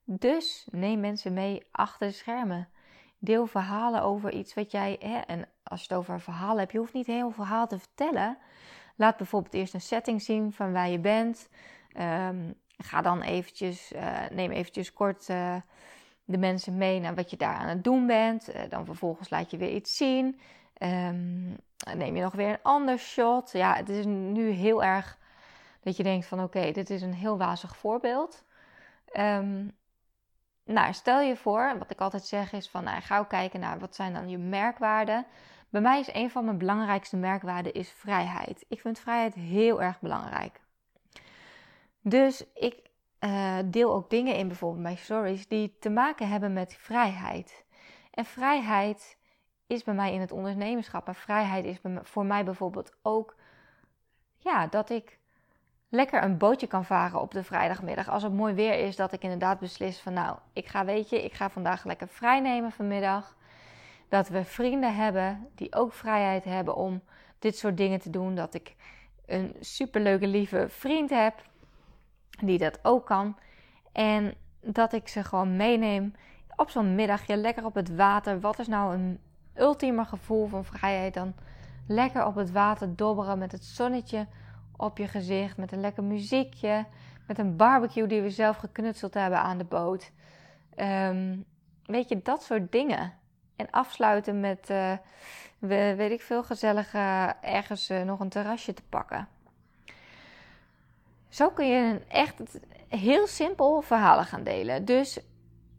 Dus 0.04 0.68
neem 0.72 1.00
mensen 1.00 1.34
mee 1.34 1.68
achter 1.72 2.08
de 2.08 2.14
schermen. 2.14 2.70
Deel 3.18 3.48
verhalen 3.48 4.02
over 4.02 4.34
iets 4.34 4.54
wat 4.54 4.72
jij. 4.72 4.96
Hè, 5.00 5.18
en 5.18 5.48
als 5.64 5.80
je 5.80 5.88
het 5.90 5.98
over 5.98 6.22
verhalen 6.22 6.60
hebt, 6.60 6.72
je 6.72 6.78
hoeft 6.78 6.94
niet 6.94 7.06
heel 7.06 7.32
verhaal 7.32 7.68
te 7.68 7.80
vertellen. 7.80 8.38
Laat 8.96 9.18
bijvoorbeeld 9.18 9.54
eerst 9.54 9.74
een 9.74 9.82
setting 9.82 10.22
zien 10.22 10.54
van 10.54 10.72
waar 10.72 10.90
je 10.90 11.00
bent. 11.00 11.50
Um, 11.98 12.56
ga 12.78 13.02
dan 13.02 13.22
eventjes, 13.22 13.94
uh, 13.94 14.30
neem 14.30 14.52
eventjes 14.52 14.94
kort 14.94 15.30
uh, 15.30 15.56
de 16.30 16.38
mensen 16.38 16.78
mee 16.78 17.00
naar 17.00 17.16
wat 17.16 17.30
je 17.30 17.38
daar 17.38 17.56
aan 17.56 17.68
het 17.68 17.84
doen 17.84 18.08
bent. 18.08 18.50
Uh, 18.50 18.62
dan 18.70 18.86
vervolgens 18.86 19.30
laat 19.30 19.52
je 19.52 19.58
weer 19.58 19.72
iets 19.72 19.98
zien. 19.98 20.40
Um, 20.80 21.58
neem 21.96 22.16
je 22.16 22.22
nog 22.22 22.34
weer 22.34 22.50
een 22.50 22.62
ander 22.62 22.98
shot. 22.98 23.52
Ja, 23.52 23.76
het 23.76 23.90
is 23.90 24.06
nu 24.06 24.50
heel 24.50 24.84
erg 24.84 25.18
dat 25.82 25.98
je 25.98 26.04
denkt 26.04 26.26
van 26.26 26.44
oké, 26.44 26.72
dit 26.72 26.90
is 26.90 27.02
een 27.02 27.14
heel 27.14 27.38
wazig 27.38 27.78
voorbeeld. 27.78 28.46
Um, 29.18 29.72
nou, 30.64 30.94
stel 30.94 31.22
je 31.22 31.36
voor, 31.36 31.78
wat 31.78 31.92
ik 31.92 32.00
altijd 32.00 32.26
zeg 32.26 32.54
is 32.54 32.70
van 32.70 32.84
nou, 32.84 33.02
ga 33.02 33.18
ook 33.18 33.30
kijken 33.30 33.60
naar 33.60 33.80
wat 33.80 33.96
zijn 33.96 34.14
dan 34.14 34.30
je 34.30 34.38
merkwaarden. 34.38 35.26
Bij 35.70 35.82
mij 35.82 36.00
is 36.00 36.14
een 36.14 36.32
van 36.32 36.46
mijn 36.46 36.58
belangrijkste 36.58 37.18
merkwaarden 37.18 37.74
is 37.74 37.92
vrijheid. 37.92 38.66
Ik 38.68 38.82
vind 38.82 39.00
vrijheid 39.00 39.34
heel 39.34 39.82
erg 39.82 40.00
belangrijk. 40.00 40.60
Dus 42.02 42.44
ik 42.54 42.89
uh, 43.20 43.58
deel 43.66 43.94
ook 43.94 44.10
dingen 44.10 44.36
in 44.36 44.48
bijvoorbeeld 44.48 44.84
mijn 44.84 44.98
stories 44.98 45.48
die 45.48 45.76
te 45.80 45.90
maken 45.90 46.30
hebben 46.30 46.54
met 46.54 46.76
vrijheid. 46.80 47.66
En 48.12 48.26
vrijheid 48.26 49.18
is 49.68 49.84
bij 49.84 49.94
mij 49.94 50.14
in 50.14 50.20
het 50.20 50.32
ondernemerschap. 50.32 51.08
En 51.08 51.16
vrijheid 51.16 51.66
is 51.66 51.80
voor 52.02 52.26
mij 52.26 52.46
bijvoorbeeld 52.46 52.96
ook 53.02 53.36
ja, 54.38 54.68
dat 54.68 54.90
ik 54.90 55.20
lekker 55.90 56.24
een 56.24 56.38
bootje 56.38 56.68
kan 56.68 56.86
varen 56.86 57.22
op 57.22 57.32
de 57.32 57.44
vrijdagmiddag. 57.44 58.10
Als 58.10 58.24
het 58.24 58.34
mooi 58.34 58.54
weer 58.54 58.74
is, 58.74 58.96
dat 58.96 59.14
ik 59.14 59.24
inderdaad 59.24 59.60
beslis 59.60 60.00
van 60.00 60.14
nou, 60.14 60.38
ik 60.54 60.68
ga 60.68 60.86
weet 60.86 61.10
je, 61.10 61.24
ik 61.24 61.34
ga 61.34 61.50
vandaag 61.50 61.86
lekker 61.86 62.08
vrij 62.08 62.40
nemen 62.40 62.72
vanmiddag. 62.72 63.36
Dat 64.10 64.30
we 64.30 64.44
vrienden 64.44 64.96
hebben 64.96 65.48
die 65.56 65.76
ook 65.76 65.94
vrijheid 65.94 66.44
hebben 66.44 66.76
om 66.76 67.02
dit 67.40 67.58
soort 67.58 67.78
dingen 67.78 68.00
te 68.00 68.10
doen. 68.10 68.36
Dat 68.36 68.54
ik 68.54 68.76
een 69.26 69.56
superleuke, 69.60 70.28
lieve 70.28 70.66
vriend 70.70 71.10
heb 71.10 71.49
die 72.48 72.58
dat 72.58 72.80
ook 72.82 73.06
kan. 73.06 73.38
En 73.92 74.34
dat 74.62 74.94
ik 74.94 75.08
ze 75.08 75.24
gewoon 75.24 75.56
meeneem 75.56 76.14
op 76.56 76.70
zo'n 76.70 76.96
middagje, 76.96 77.38
lekker 77.38 77.66
op 77.66 77.76
het 77.76 77.96
water. 77.96 78.40
Wat 78.40 78.60
is 78.60 78.68
nou 78.68 78.94
een 78.94 79.20
ultieme 79.56 80.06
gevoel 80.06 80.48
van 80.48 80.66
vrijheid 80.66 81.14
dan? 81.14 81.34
Lekker 81.88 82.26
op 82.26 82.36
het 82.36 82.52
water 82.52 82.96
dobberen 82.96 83.38
met 83.38 83.52
het 83.52 83.66
zonnetje 83.66 84.28
op 84.76 84.98
je 84.98 85.08
gezicht, 85.08 85.58
met 85.58 85.72
een 85.72 85.80
lekker 85.80 86.04
muziekje, 86.04 86.86
met 87.28 87.40
een 87.40 87.56
barbecue 87.56 88.08
die 88.08 88.22
we 88.22 88.30
zelf 88.30 88.58
geknutseld 88.58 89.14
hebben 89.14 89.40
aan 89.40 89.58
de 89.58 89.64
boot. 89.64 90.12
Ehm, 90.76 91.38
weet 91.86 92.10
je, 92.10 92.22
dat 92.24 92.44
soort 92.44 92.72
dingen. 92.72 93.14
En 93.56 93.70
afsluiten 93.70 94.40
met, 94.40 94.70
uh, 94.70 94.94
weet 95.96 96.12
ik 96.12 96.22
veel, 96.22 96.44
gezellig 96.44 96.94
ergens 97.42 97.90
uh, 97.90 98.02
nog 98.02 98.20
een 98.20 98.30
terrasje 98.30 98.74
te 98.74 98.84
pakken. 98.90 99.28
Zo 101.30 101.50
kun 101.50 101.68
je 101.68 102.02
echt 102.08 102.60
heel 102.88 103.28
simpel 103.28 103.82
verhalen 103.82 104.26
gaan 104.26 104.44
delen. 104.44 104.86
Dus 104.86 105.20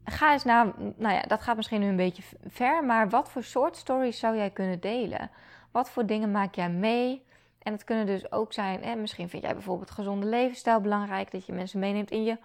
ga 0.05 0.33
eens 0.33 0.45
naar, 0.45 0.73
nou 0.97 1.15
ja, 1.15 1.23
dat 1.23 1.41
gaat 1.41 1.57
misschien 1.57 1.81
nu 1.81 1.87
een 1.87 1.97
beetje 1.97 2.23
ver, 2.47 2.85
maar 2.85 3.09
wat 3.09 3.31
voor 3.31 3.43
soort 3.43 3.77
stories 3.77 4.19
zou 4.19 4.37
jij 4.37 4.51
kunnen 4.51 4.81
delen? 4.81 5.31
Wat 5.71 5.91
voor 5.91 6.07
dingen 6.07 6.31
maak 6.31 6.55
jij 6.55 6.71
mee? 6.71 7.29
En 7.63 7.73
het 7.73 7.85
kunnen 7.85 8.07
dus 8.07 8.33
ook 8.33 8.53
zijn, 8.53 8.83
hè, 8.83 8.95
misschien 8.95 9.29
vind 9.29 9.43
jij 9.43 9.53
bijvoorbeeld 9.53 9.91
gezonde 9.91 10.27
levensstijl 10.27 10.81
belangrijk, 10.81 11.31
dat 11.31 11.47
je 11.47 11.53
mensen 11.53 11.79
meeneemt 11.79 12.11
in 12.11 12.25
je 12.25 12.39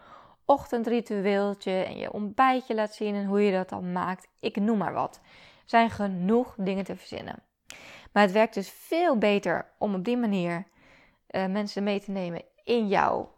ochtendritueeltje 0.46 1.72
en 1.72 1.98
je 1.98 2.14
ontbijtje 2.14 2.76
laat 2.76 2.94
zien 2.94 3.16
en 3.16 3.26
hoe 3.26 3.42
je 3.42 3.52
dat 3.52 3.70
dan 3.70 3.92
maakt. 3.92 4.28
Ik 4.40 4.56
noem 4.56 4.78
maar 4.78 4.94
wat. 4.94 5.20
Er 5.24 5.72
zijn 5.72 5.90
genoeg 5.90 6.56
dingen 6.58 6.84
te 6.84 6.96
verzinnen. 6.96 7.44
Maar 8.12 8.24
het 8.24 8.32
werkt 8.32 8.54
dus 8.54 8.70
veel 8.70 9.18
beter 9.18 9.72
om 9.78 9.94
op 9.94 10.04
die 10.04 10.18
manier 10.18 10.66
uh, 11.30 11.46
mensen 11.46 11.84
mee 11.84 12.00
te 12.00 12.12
nemen 12.12 12.42
in 12.66 12.88
jouw 12.88 13.34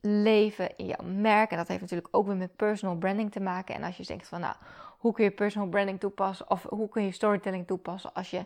leven, 0.00 0.76
in 0.76 0.86
jouw 0.86 1.04
merk. 1.04 1.50
En 1.50 1.56
dat 1.56 1.68
heeft 1.68 1.80
natuurlijk 1.80 2.08
ook 2.10 2.26
weer 2.26 2.36
met 2.36 2.56
personal 2.56 2.96
branding 2.96 3.32
te 3.32 3.40
maken. 3.40 3.74
En 3.74 3.82
als 3.82 3.96
je 3.96 4.06
denkt 4.06 4.28
van, 4.28 4.40
nou, 4.40 4.54
hoe 4.98 5.12
kun 5.12 5.24
je 5.24 5.30
personal 5.30 5.68
branding 5.68 6.00
toepassen? 6.00 6.50
Of 6.50 6.66
hoe 6.68 6.88
kun 6.88 7.04
je 7.04 7.12
storytelling 7.12 7.66
toepassen 7.66 8.14
als 8.14 8.30
je 8.30 8.42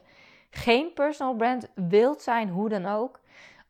geen 0.50 0.92
personal 0.92 1.34
brand 1.34 1.68
wilt 1.74 2.22
zijn, 2.22 2.48
hoe 2.48 2.68
dan 2.68 2.86
ook. 2.86 3.20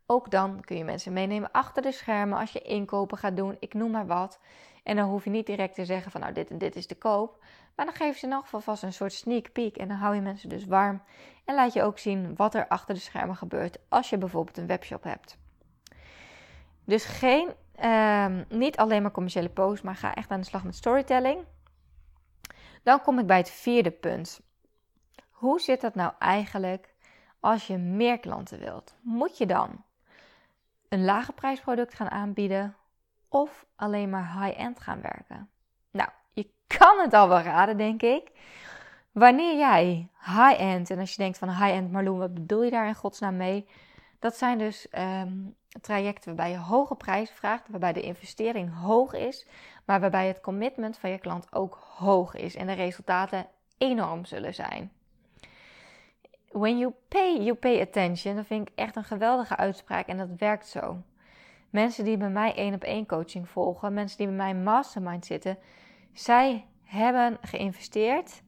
Ook 0.07 0.31
dan 0.31 0.61
kun 0.61 0.77
je 0.77 0.85
mensen 0.85 1.13
meenemen 1.13 1.51
achter 1.53 1.83
de 1.83 1.93
schermen 1.93 2.39
als 2.39 2.53
je 2.53 2.61
inkopen 2.61 3.19
gaat 3.19 3.37
doen. 3.37 3.57
Ik 3.59 3.75
noem 3.75 3.91
maar 3.91 4.07
wat. 4.07 4.39
En 4.83 4.97
dan 4.97 5.09
hoef 5.09 5.25
je 5.25 5.31
niet 5.31 5.47
direct 5.47 5.75
te 5.75 5.85
zeggen 5.85 6.11
van 6.11 6.21
nou 6.21 6.33
dit 6.33 6.51
en 6.51 6.59
dit 6.59 6.77
is 6.77 6.87
de 6.87 6.95
koop. 6.95 7.45
Maar 7.77 7.87
dan 7.87 7.95
geef 7.95 8.19
ze 8.19 8.27
in 8.27 8.33
elk 8.33 8.47
vast 8.47 8.83
een 8.83 8.93
soort 8.93 9.13
sneak 9.13 9.53
peek. 9.53 9.77
En 9.77 9.89
dan 9.89 9.97
hou 9.97 10.15
je 10.15 10.21
mensen 10.21 10.49
dus 10.49 10.65
warm. 10.65 11.03
En 11.45 11.55
laat 11.55 11.73
je 11.73 11.83
ook 11.83 11.99
zien 11.99 12.37
wat 12.37 12.55
er 12.55 12.69
achter 12.69 12.95
de 12.95 13.01
schermen 13.01 13.37
gebeurt 13.37 13.79
als 13.89 14.11
je 14.11 14.19
bijvoorbeeld 14.19 14.57
een 14.57 14.67
webshop 14.67 15.03
hebt. 15.03 15.39
Dus 16.87 17.05
geen, 17.05 17.55
ehm, 17.75 18.45
niet 18.49 18.77
alleen 18.77 19.03
maar 19.03 19.11
commerciële 19.11 19.49
posts, 19.49 19.83
maar 19.83 19.95
ga 19.95 20.15
echt 20.15 20.31
aan 20.31 20.41
de 20.41 20.47
slag 20.47 20.65
met 20.65 20.75
storytelling. 20.75 21.45
Dan 22.83 23.01
kom 23.01 23.19
ik 23.19 23.27
bij 23.27 23.37
het 23.37 23.51
vierde 23.51 23.91
punt. 23.91 24.41
Hoe 25.31 25.61
zit 25.61 25.81
dat 25.81 25.95
nou 25.95 26.13
eigenlijk 26.19 26.95
als 27.41 27.67
je 27.67 27.77
meer 27.77 28.19
klanten 28.19 28.59
wilt? 28.59 28.95
Moet 29.03 29.39
je 29.39 29.47
dan 29.47 29.85
een 30.89 31.05
lage 31.05 31.33
prijsproduct 31.33 31.95
gaan 31.95 32.11
aanbieden 32.11 32.77
of 33.29 33.67
alleen 33.77 34.11
maar 34.11 34.43
high-end 34.43 34.81
gaan 34.81 35.01
werken? 35.01 35.51
Nou, 35.91 36.09
je 36.33 36.51
kan 36.67 36.99
het 36.99 37.13
al 37.13 37.29
wel 37.29 37.41
raden, 37.41 37.77
denk 37.77 38.03
ik. 38.03 38.31
Wanneer 39.13 39.57
jij 39.57 40.09
high-end, 40.19 40.91
en 40.91 40.99
als 40.99 41.11
je 41.11 41.23
denkt 41.23 41.39
van 41.39 41.49
high-end 41.49 41.93
Marloen, 41.93 42.19
wat 42.19 42.35
bedoel 42.35 42.63
je 42.63 42.71
daar 42.71 42.87
in 42.87 42.95
godsnaam 42.95 43.37
mee? 43.37 43.69
Dat 44.19 44.37
zijn 44.37 44.59
dus 44.59 44.89
trajecten 45.81 46.37
waarbij 46.37 46.51
je 46.51 46.59
hoge 46.59 46.95
prijzen 46.95 47.37
vraagt, 47.37 47.69
waarbij 47.69 47.93
de 47.93 48.01
investering 48.01 48.79
hoog 48.81 49.13
is, 49.13 49.47
maar 49.85 50.01
waarbij 50.01 50.27
het 50.27 50.41
commitment 50.41 50.99
van 50.99 51.11
je 51.11 51.19
klant 51.19 51.55
ook 51.55 51.79
hoog 51.97 52.35
is 52.35 52.55
en 52.55 52.67
de 52.67 52.73
resultaten 52.73 53.47
enorm 53.79 54.25
zullen 54.25 54.55
zijn. 54.55 54.93
When 56.51 56.79
you 56.79 56.93
pay, 57.09 57.43
you 57.43 57.55
pay 57.55 57.81
attention. 57.81 58.37
Dat 58.37 58.47
vind 58.47 58.69
ik 58.69 58.75
echt 58.75 58.97
een 58.97 59.05
geweldige 59.05 59.57
uitspraak 59.57 60.07
en 60.07 60.17
dat 60.17 60.29
werkt 60.37 60.67
zo. 60.67 61.03
Mensen 61.71 62.05
die 62.05 62.17
bij 62.17 62.31
mij 62.31 62.55
één 62.55 62.75
op 62.75 62.83
één 62.83 63.07
coaching 63.07 63.49
volgen, 63.49 63.95
mensen 63.95 64.19
die 64.19 64.27
bij 64.27 64.37
mij 64.37 64.55
mastermind 64.55 65.27
zitten, 65.27 65.59
zij 66.13 66.67
hebben 66.83 67.39
geïnvesteerd 67.41 68.43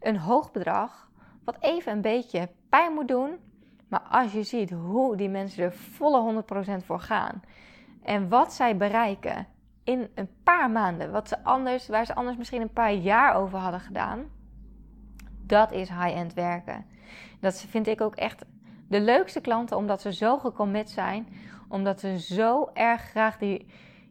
een 0.00 0.18
hoog 0.18 0.52
bedrag, 0.52 1.10
wat 1.44 1.56
even 1.60 1.92
een 1.92 2.00
beetje 2.00 2.48
pijn 2.68 2.92
moet 2.92 3.08
doen. 3.08 3.38
Maar 3.92 4.06
als 4.10 4.32
je 4.32 4.42
ziet 4.42 4.70
hoe 4.70 5.16
die 5.16 5.28
mensen 5.28 5.64
er 5.64 5.72
volle 5.72 6.42
100% 6.80 6.84
voor 6.84 7.00
gaan 7.00 7.42
en 8.02 8.28
wat 8.28 8.52
zij 8.52 8.76
bereiken 8.76 9.46
in 9.84 10.08
een 10.14 10.28
paar 10.42 10.70
maanden, 10.70 11.10
wat 11.10 11.28
ze 11.28 11.44
anders, 11.44 11.88
waar 11.88 12.06
ze 12.06 12.14
anders 12.14 12.36
misschien 12.36 12.60
een 12.60 12.72
paar 12.72 12.92
jaar 12.92 13.34
over 13.34 13.58
hadden 13.58 13.80
gedaan, 13.80 14.24
dat 15.46 15.72
is 15.72 15.88
high-end 15.88 16.34
werken. 16.34 16.86
Dat 17.40 17.60
vind 17.60 17.86
ik 17.86 18.00
ook 18.00 18.16
echt 18.16 18.44
de 18.88 19.00
leukste 19.00 19.40
klanten, 19.40 19.76
omdat 19.76 20.00
ze 20.00 20.12
zo 20.12 20.38
gecommit 20.38 20.90
zijn. 20.90 21.28
Omdat 21.68 22.00
ze 22.00 22.20
zo 22.20 22.70
erg 22.72 23.00
graag 23.00 23.38
die, 23.38 23.66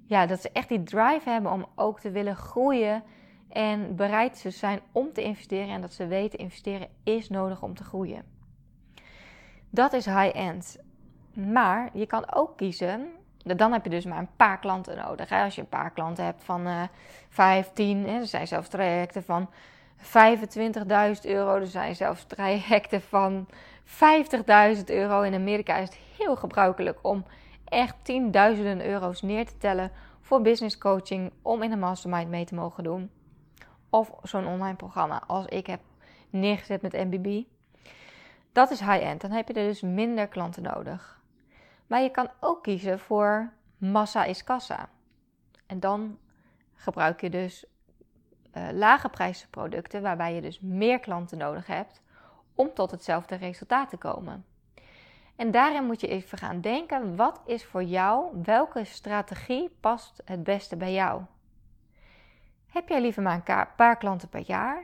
ja, 0.05 0.25
dat 0.25 0.41
ze 0.41 0.51
echt 0.51 0.69
die 0.69 0.83
drive 0.83 1.29
hebben 1.29 1.51
om 1.51 1.65
ook 1.75 1.99
te 1.99 2.11
willen 2.11 2.35
groeien. 2.35 3.03
En 3.49 3.95
bereid 3.95 4.37
ze 4.37 4.49
zijn 4.49 4.79
om 4.91 5.13
te 5.13 5.23
investeren. 5.23 5.69
En 5.69 5.81
dat 5.81 5.93
ze 5.93 6.07
weten, 6.07 6.39
investeren 6.39 6.87
is 7.03 7.29
nodig 7.29 7.61
om 7.61 7.75
te 7.75 7.83
groeien. 7.83 8.40
Dat 9.73 9.93
is 9.93 10.05
high-end. 10.05 10.77
Maar 11.33 11.89
je 11.93 12.05
kan 12.05 12.33
ook 12.33 12.57
kiezen. 12.57 13.09
Dan 13.37 13.71
heb 13.71 13.83
je 13.83 13.89
dus 13.89 14.05
maar 14.05 14.17
een 14.17 14.35
paar 14.35 14.59
klanten 14.59 14.97
nodig. 14.97 15.31
Als 15.31 15.55
je 15.55 15.61
een 15.61 15.67
paar 15.67 15.91
klanten 15.91 16.25
hebt 16.25 16.43
van 16.43 16.67
uh, 16.67 16.81
15, 17.29 18.07
er 18.07 18.27
zijn 18.27 18.47
zelfs 18.47 18.67
trajecten 18.67 19.23
van 19.23 19.49
25.000 19.97 20.05
euro. 21.21 21.55
Er 21.55 21.67
zijn 21.67 21.95
zelfs 21.95 22.25
trajecten 22.25 23.01
van 23.01 23.47
50.000 23.85 24.83
euro. 24.85 25.21
In 25.21 25.33
Amerika 25.33 25.75
is 25.75 25.89
het 25.89 25.97
heel 26.17 26.35
gebruikelijk 26.35 26.99
om 27.01 27.25
echt 27.65 27.95
tienduizenden 28.01 28.85
euro's 28.85 29.21
neer 29.21 29.45
te 29.45 29.57
tellen 29.57 29.91
voor 30.21 30.41
business 30.41 30.77
coaching 30.77 31.31
om 31.41 31.63
in 31.63 31.71
een 31.71 31.79
mastermind 31.79 32.29
mee 32.29 32.45
te 32.45 32.55
mogen 32.55 32.83
doen. 32.83 33.09
Of 33.89 34.11
zo'n 34.23 34.47
online 34.47 34.75
programma 34.75 35.23
als 35.27 35.45
ik 35.45 35.67
heb 35.67 35.79
neergezet 36.29 36.81
met 36.81 36.93
MBB. 36.93 37.43
Dat 38.51 38.71
is 38.71 38.79
high-end. 38.79 39.21
Dan 39.21 39.31
heb 39.31 39.47
je 39.47 39.53
er 39.53 39.67
dus 39.67 39.81
minder 39.81 40.27
klanten 40.27 40.63
nodig. 40.63 41.21
Maar 41.87 42.01
je 42.01 42.09
kan 42.09 42.29
ook 42.39 42.63
kiezen 42.63 42.99
voor 42.99 43.53
massa 43.77 44.23
is 44.23 44.43
kassa. 44.43 44.89
En 45.65 45.79
dan 45.79 46.17
gebruik 46.75 47.21
je 47.21 47.29
dus 47.29 47.65
uh, 48.53 48.67
lage 48.71 49.09
producten, 49.49 50.01
waarbij 50.01 50.35
je 50.35 50.41
dus 50.41 50.59
meer 50.59 50.99
klanten 50.99 51.37
nodig 51.37 51.67
hebt 51.67 52.01
om 52.55 52.73
tot 52.73 52.91
hetzelfde 52.91 53.35
resultaat 53.35 53.89
te 53.89 53.97
komen. 53.97 54.45
En 55.35 55.51
daarin 55.51 55.85
moet 55.85 56.01
je 56.01 56.07
even 56.07 56.37
gaan 56.37 56.61
denken: 56.61 57.15
wat 57.15 57.41
is 57.45 57.65
voor 57.65 57.83
jou, 57.83 58.41
welke 58.43 58.83
strategie 58.83 59.69
past 59.79 60.21
het 60.25 60.43
beste 60.43 60.75
bij 60.77 60.93
jou? 60.93 61.21
Heb 62.67 62.89
jij 62.89 63.01
liever 63.01 63.21
maar 63.21 63.41
een 63.45 63.67
paar 63.75 63.97
klanten 63.97 64.29
per 64.29 64.43
jaar, 64.45 64.83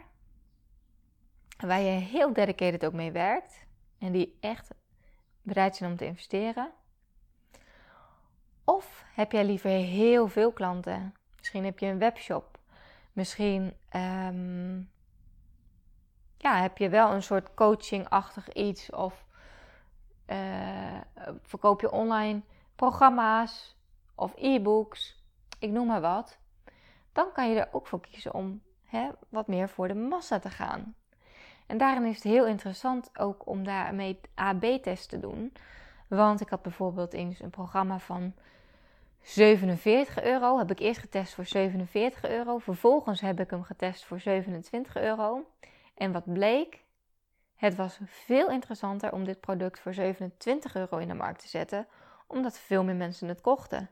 waar 1.57 1.79
je 1.79 1.99
heel 1.99 2.33
dedicated 2.33 2.85
ook 2.85 2.93
mee 2.93 3.11
werkt 3.11 3.65
en 3.99 4.11
die 4.11 4.37
echt 4.39 4.69
bereid 5.41 5.75
zijn 5.75 5.91
om 5.91 5.97
te 5.97 6.05
investeren? 6.05 6.71
Of 8.63 9.03
heb 9.13 9.31
jij 9.31 9.45
liever 9.45 9.69
heel 9.69 10.27
veel 10.27 10.51
klanten? 10.51 11.13
Misschien 11.37 11.65
heb 11.65 11.79
je 11.79 11.85
een 11.85 11.99
webshop 11.99 12.57
Misschien 13.17 13.73
ehm, 13.89 14.77
ja, 16.37 16.61
heb 16.61 16.77
je 16.77 16.89
wel 16.89 17.11
een 17.11 17.23
soort 17.23 17.53
coaching-achtig 17.53 18.53
iets 18.53 18.91
of 18.91 19.25
uh, 20.27 20.99
verkoop 21.41 21.81
je 21.81 21.91
online 21.91 22.41
programma's 22.75 23.77
of 24.15 24.33
e-books, 24.35 25.23
ik 25.59 25.69
noem 25.69 25.87
maar 25.87 26.01
wat. 26.01 26.37
Dan 27.11 27.31
kan 27.31 27.49
je 27.49 27.59
er 27.59 27.73
ook 27.73 27.87
voor 27.87 28.01
kiezen 28.01 28.33
om 28.33 28.61
hè, 28.83 29.09
wat 29.29 29.47
meer 29.47 29.69
voor 29.69 29.87
de 29.87 29.95
massa 29.95 30.39
te 30.39 30.49
gaan. 30.49 30.95
En 31.67 31.77
daarin 31.77 32.05
is 32.05 32.15
het 32.15 32.23
heel 32.23 32.45
interessant 32.45 33.19
ook 33.19 33.47
om 33.47 33.63
daarmee 33.63 34.19
AB-test 34.33 35.09
te 35.09 35.19
doen. 35.19 35.53
Want 36.07 36.41
ik 36.41 36.49
had 36.49 36.61
bijvoorbeeld 36.61 37.13
eens 37.13 37.39
een 37.39 37.49
programma 37.49 37.99
van 37.99 38.33
47 39.21 40.23
euro. 40.23 40.57
Heb 40.57 40.71
ik 40.71 40.79
eerst 40.79 40.99
getest 40.99 41.33
voor 41.33 41.45
47 41.45 42.29
euro. 42.29 42.57
Vervolgens 42.57 43.21
heb 43.21 43.39
ik 43.39 43.49
hem 43.49 43.63
getest 43.63 44.05
voor 44.05 44.19
27 44.19 44.95
euro. 44.95 45.45
En 45.95 46.11
wat 46.11 46.33
bleek? 46.33 46.85
Het 47.55 47.75
was 47.75 47.99
veel 48.05 48.49
interessanter 48.49 49.11
om 49.11 49.23
dit 49.23 49.39
product 49.39 49.79
voor 49.79 49.93
27 49.93 50.75
euro 50.75 50.97
in 50.97 51.07
de 51.07 51.13
markt 51.13 51.41
te 51.41 51.47
zetten, 51.47 51.87
omdat 52.27 52.59
veel 52.59 52.83
meer 52.83 52.95
mensen 52.95 53.27
het 53.27 53.41
kochten. 53.41 53.89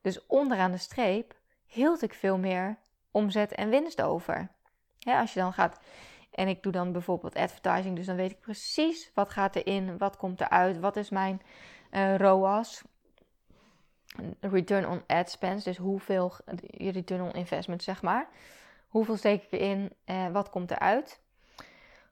Dus 0.00 0.26
onderaan 0.26 0.70
de 0.70 0.78
streep 0.78 1.34
hield 1.66 2.02
ik 2.02 2.14
veel 2.14 2.38
meer 2.38 2.76
omzet 3.10 3.52
en 3.52 3.68
winst 3.68 4.02
over. 4.02 4.48
als 5.00 5.34
je 5.34 5.40
dan 5.40 5.52
gaat 5.52 5.80
en 6.34 6.48
ik 6.48 6.62
doe 6.62 6.72
dan 6.72 6.92
bijvoorbeeld 6.92 7.34
advertising, 7.34 7.96
dus 7.96 8.06
dan 8.06 8.16
weet 8.16 8.30
ik 8.30 8.40
precies 8.40 9.10
wat 9.14 9.30
gaat 9.30 9.56
erin, 9.56 9.98
wat 9.98 10.16
komt 10.16 10.40
eruit, 10.40 10.78
wat 10.78 10.96
is 10.96 11.10
mijn 11.10 11.42
uh, 11.90 12.16
ROAS 12.16 12.82
return 14.40 14.88
on 14.88 15.02
ad 15.06 15.30
spend, 15.30 15.64
dus 15.64 15.76
hoeveel 15.76 16.32
je 16.56 16.90
return 16.90 17.20
on 17.20 17.32
investment 17.32 17.82
zeg 17.82 18.02
maar. 18.02 18.28
Hoeveel 18.88 19.16
steek 19.16 19.42
ik 19.42 19.52
erin, 19.52 19.92
eh, 20.04 20.28
wat 20.28 20.50
komt 20.50 20.70
eruit. 20.70 21.20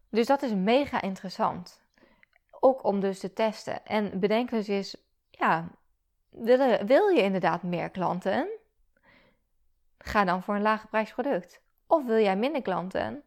Dus 0.09 0.27
dat 0.27 0.43
is 0.43 0.55
mega 0.55 1.03
interessant. 1.03 1.81
Ook 2.61 2.85
om 2.85 3.01
dus 3.01 3.19
te 3.19 3.33
testen. 3.33 3.87
En 3.87 4.21
bedenk 4.21 4.51
dus 4.51 4.69
eens, 4.69 4.97
ja, 5.31 5.69
wil, 6.29 6.85
wil 6.85 7.09
je 7.09 7.23
inderdaad 7.23 7.63
meer 7.63 7.91
klanten? 7.91 8.49
Ga 9.99 10.25
dan 10.25 10.43
voor 10.43 10.55
een 10.55 10.63
lage 10.63 10.87
prijsproduct. 10.87 11.63
Of 11.87 12.05
wil 12.05 12.19
jij 12.19 12.37
minder 12.37 12.63
klanten? 12.63 13.23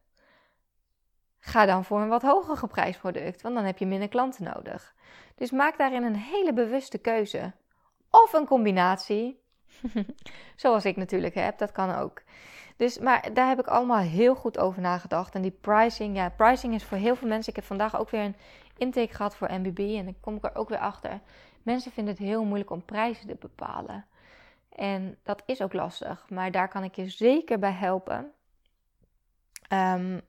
Ga 1.45 1.65
dan 1.65 1.85
voor 1.85 2.01
een 2.01 2.07
wat 2.07 2.21
hoger 2.21 2.57
geprijsd 2.57 2.99
product, 2.99 3.41
want 3.41 3.55
dan 3.55 3.63
heb 3.63 3.77
je 3.77 3.85
minder 3.85 4.07
klanten 4.07 4.43
nodig. 4.43 4.93
Dus 5.35 5.51
maak 5.51 5.77
daarin 5.77 6.03
een 6.03 6.15
hele 6.15 6.53
bewuste 6.53 6.97
keuze. 6.97 7.53
Of 8.09 8.33
een 8.33 8.45
combinatie. 8.45 9.41
Zoals 10.55 10.85
ik 10.85 10.95
natuurlijk 10.95 11.35
heb, 11.35 11.57
dat 11.57 11.71
kan 11.71 11.95
ook. 11.95 12.21
Dus, 12.77 12.99
maar 12.99 13.33
daar 13.33 13.47
heb 13.47 13.59
ik 13.59 13.67
allemaal 13.67 13.97
heel 13.97 14.35
goed 14.35 14.57
over 14.57 14.81
nagedacht. 14.81 15.35
En 15.35 15.41
die 15.41 15.57
pricing, 15.61 16.15
ja, 16.15 16.29
pricing 16.29 16.73
is 16.73 16.83
voor 16.83 16.97
heel 16.97 17.15
veel 17.15 17.27
mensen. 17.27 17.49
Ik 17.49 17.55
heb 17.55 17.65
vandaag 17.65 17.99
ook 17.99 18.09
weer 18.09 18.21
een 18.21 18.35
intake 18.77 19.13
gehad 19.13 19.35
voor 19.35 19.51
MBB 19.51 19.79
en 19.79 20.05
dan 20.05 20.19
kom 20.19 20.35
ik 20.35 20.43
er 20.43 20.55
ook 20.55 20.69
weer 20.69 20.79
achter. 20.79 21.19
Mensen 21.63 21.91
vinden 21.91 22.13
het 22.13 22.23
heel 22.23 22.43
moeilijk 22.43 22.69
om 22.69 22.85
prijzen 22.85 23.27
te 23.27 23.35
bepalen. 23.39 24.05
En 24.69 25.17
dat 25.23 25.43
is 25.45 25.61
ook 25.61 25.73
lastig, 25.73 26.25
maar 26.29 26.51
daar 26.51 26.67
kan 26.67 26.83
ik 26.83 26.95
je 26.95 27.09
zeker 27.09 27.59
bij 27.59 27.71
helpen. 27.71 28.31
Um, 29.73 30.21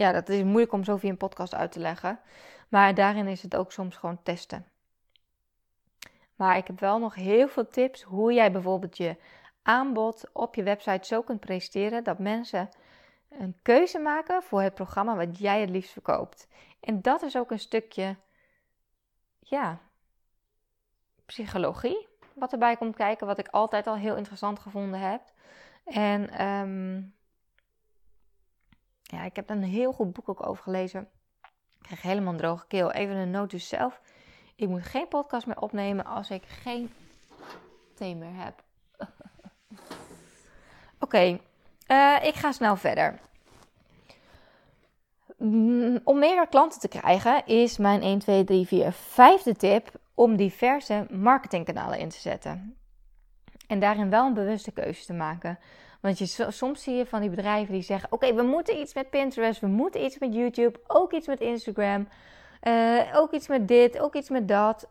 ja, 0.00 0.12
dat 0.12 0.28
is 0.28 0.42
moeilijk 0.42 0.72
om 0.72 0.84
zo 0.84 0.96
via 0.96 1.10
een 1.10 1.16
podcast 1.16 1.54
uit 1.54 1.72
te 1.72 1.78
leggen. 1.78 2.20
Maar 2.68 2.94
daarin 2.94 3.26
is 3.26 3.42
het 3.42 3.56
ook 3.56 3.72
soms 3.72 3.96
gewoon 3.96 4.22
testen. 4.22 4.66
Maar 6.34 6.56
ik 6.56 6.66
heb 6.66 6.80
wel 6.80 6.98
nog 6.98 7.14
heel 7.14 7.48
veel 7.48 7.68
tips 7.68 8.02
hoe 8.02 8.32
jij 8.32 8.52
bijvoorbeeld 8.52 8.96
je 8.96 9.16
aanbod 9.62 10.30
op 10.32 10.54
je 10.54 10.62
website 10.62 11.06
zo 11.06 11.22
kunt 11.22 11.40
presenteren 11.40 12.04
dat 12.04 12.18
mensen 12.18 12.68
een 13.28 13.56
keuze 13.62 13.98
maken 13.98 14.42
voor 14.42 14.62
het 14.62 14.74
programma 14.74 15.16
wat 15.16 15.38
jij 15.38 15.60
het 15.60 15.70
liefst 15.70 15.92
verkoopt. 15.92 16.48
En 16.80 17.02
dat 17.02 17.22
is 17.22 17.36
ook 17.36 17.50
een 17.50 17.58
stukje, 17.58 18.16
ja, 19.38 19.78
psychologie 21.26 22.08
wat 22.34 22.52
erbij 22.52 22.76
komt 22.76 22.96
kijken, 22.96 23.26
wat 23.26 23.38
ik 23.38 23.48
altijd 23.48 23.86
al 23.86 23.96
heel 23.96 24.16
interessant 24.16 24.58
gevonden 24.58 25.00
heb. 25.00 25.22
En 25.84 26.46
um, 26.46 27.14
ja, 29.10 29.24
ik 29.24 29.36
heb 29.36 29.50
een 29.50 29.62
heel 29.62 29.92
goed 29.92 30.12
boek 30.12 30.28
ook 30.28 30.46
over 30.46 30.62
gelezen. 30.62 31.08
Ik 31.78 31.86
krijg 31.86 32.02
helemaal 32.02 32.32
een 32.32 32.38
droge 32.38 32.66
keel. 32.66 32.92
Even 32.92 33.16
een 33.16 33.30
noot 33.30 33.50
dus 33.50 33.68
zelf. 33.68 34.00
Ik 34.56 34.68
moet 34.68 34.82
geen 34.82 35.08
podcast 35.08 35.46
meer 35.46 35.60
opnemen 35.60 36.04
als 36.04 36.30
ik 36.30 36.42
geen 36.46 36.92
thee 37.94 38.16
meer 38.16 38.34
heb. 38.34 38.62
Oké, 41.04 41.38
eh, 41.86 42.16
ik 42.22 42.34
ga 42.34 42.52
snel 42.52 42.76
verder. 42.76 43.20
Mm, 45.36 46.00
om 46.04 46.18
meer 46.18 46.48
klanten 46.48 46.80
te 46.80 46.88
krijgen 46.88 47.46
is 47.46 47.78
mijn 47.78 48.02
1, 48.02 48.18
2, 48.18 48.44
3, 48.44 48.66
4, 48.66 48.92
vijfde 48.92 49.54
tip 49.54 49.90
om 50.14 50.36
diverse 50.36 51.06
marketingkanalen 51.10 51.98
in 51.98 52.08
te 52.08 52.20
zetten. 52.20 52.76
En 53.66 53.80
daarin 53.80 54.10
wel 54.10 54.26
een 54.26 54.34
bewuste 54.34 54.72
keuze 54.72 55.04
te 55.04 55.12
maken. 55.12 55.58
Want 56.00 56.18
je, 56.18 56.46
soms 56.48 56.82
zie 56.82 56.94
je 56.94 57.06
van 57.06 57.20
die 57.20 57.30
bedrijven 57.30 57.72
die 57.72 57.82
zeggen: 57.82 58.12
Oké, 58.12 58.34
we 58.34 58.42
moeten 58.42 58.80
iets 58.80 58.94
met 58.94 59.10
Pinterest, 59.10 59.60
we 59.60 59.66
moeten 59.66 60.04
iets 60.04 60.18
met 60.18 60.34
YouTube, 60.34 60.80
ook 60.86 61.12
iets 61.12 61.26
met 61.26 61.40
Instagram, 61.40 62.08
uh, 62.62 63.12
ook 63.14 63.32
iets 63.32 63.48
met 63.48 63.68
dit, 63.68 63.98
ook 63.98 64.14
iets 64.14 64.28
met 64.28 64.48
dat. 64.48 64.88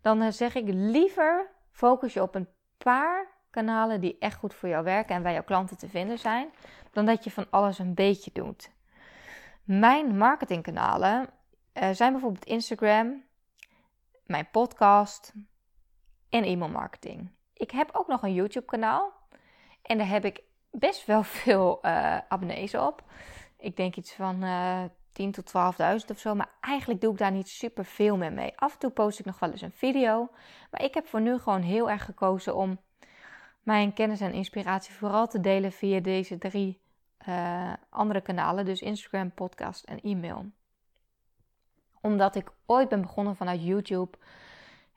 Dan 0.00 0.22
eh, 0.22 0.30
zeg 0.30 0.54
ik 0.54 0.64
liever 0.68 1.50
focus 1.70 2.12
je 2.12 2.22
op 2.22 2.34
een 2.34 2.48
paar 2.76 3.26
kanalen 3.50 4.00
die 4.00 4.16
echt 4.18 4.38
goed 4.38 4.54
voor 4.54 4.68
jou 4.68 4.84
werken 4.84 5.14
en 5.14 5.22
bij 5.22 5.32
jouw 5.32 5.44
klanten 5.44 5.78
te 5.78 5.88
vinden 5.88 6.18
zijn, 6.18 6.50
dan 6.92 7.06
dat 7.06 7.24
je 7.24 7.30
van 7.30 7.46
alles 7.50 7.78
een 7.78 7.94
beetje 7.94 8.30
doet. 8.32 8.70
Mijn 9.64 10.16
marketingkanalen 10.16 11.28
uh, 11.74 11.88
zijn 11.92 12.12
bijvoorbeeld 12.12 12.44
Instagram, 12.44 13.24
mijn 14.26 14.48
podcast 14.50 15.32
en 16.28 16.44
e-mail 16.44 16.70
marketing. 16.70 17.30
Ik 17.54 17.70
heb 17.70 17.88
ook 17.92 18.06
nog 18.06 18.22
een 18.22 18.34
YouTube 18.34 18.66
kanaal. 18.66 19.17
En 19.88 19.98
daar 19.98 20.08
heb 20.08 20.24
ik 20.24 20.42
best 20.70 21.06
wel 21.06 21.22
veel 21.42 21.78
uh, 21.82 22.18
abonnees 22.28 22.74
op. 22.74 23.02
Ik 23.58 23.76
denk 23.76 23.96
iets 23.96 24.12
van 24.12 24.44
uh, 24.44 24.82
10 25.12 25.32
tot 25.32 25.52
12.000 26.00 26.06
of 26.10 26.18
zo. 26.18 26.34
Maar 26.34 26.50
eigenlijk 26.60 27.00
doe 27.00 27.12
ik 27.12 27.18
daar 27.18 27.32
niet 27.32 27.48
super 27.48 27.84
veel 27.84 28.16
meer 28.16 28.32
mee. 28.32 28.52
Af 28.56 28.72
en 28.72 28.78
toe 28.78 28.90
post 28.90 29.18
ik 29.18 29.24
nog 29.24 29.38
wel 29.38 29.50
eens 29.50 29.60
een 29.60 29.72
video. 29.72 30.28
Maar 30.70 30.82
ik 30.82 30.94
heb 30.94 31.06
voor 31.06 31.20
nu 31.20 31.38
gewoon 31.38 31.62
heel 31.62 31.90
erg 31.90 32.04
gekozen 32.04 32.56
om 32.56 32.78
mijn 33.62 33.92
kennis 33.92 34.20
en 34.20 34.32
inspiratie 34.32 34.94
vooral 34.94 35.28
te 35.28 35.40
delen 35.40 35.72
via 35.72 36.00
deze 36.00 36.38
drie 36.38 36.80
uh, 37.28 37.72
andere 37.88 38.20
kanalen. 38.20 38.64
Dus 38.64 38.80
Instagram, 38.80 39.32
podcast 39.32 39.84
en 39.84 40.00
e-mail. 40.00 40.46
Omdat 42.00 42.34
ik 42.34 42.52
ooit 42.66 42.88
ben 42.88 43.00
begonnen 43.00 43.36
vanuit 43.36 43.64
YouTube. 43.64 44.18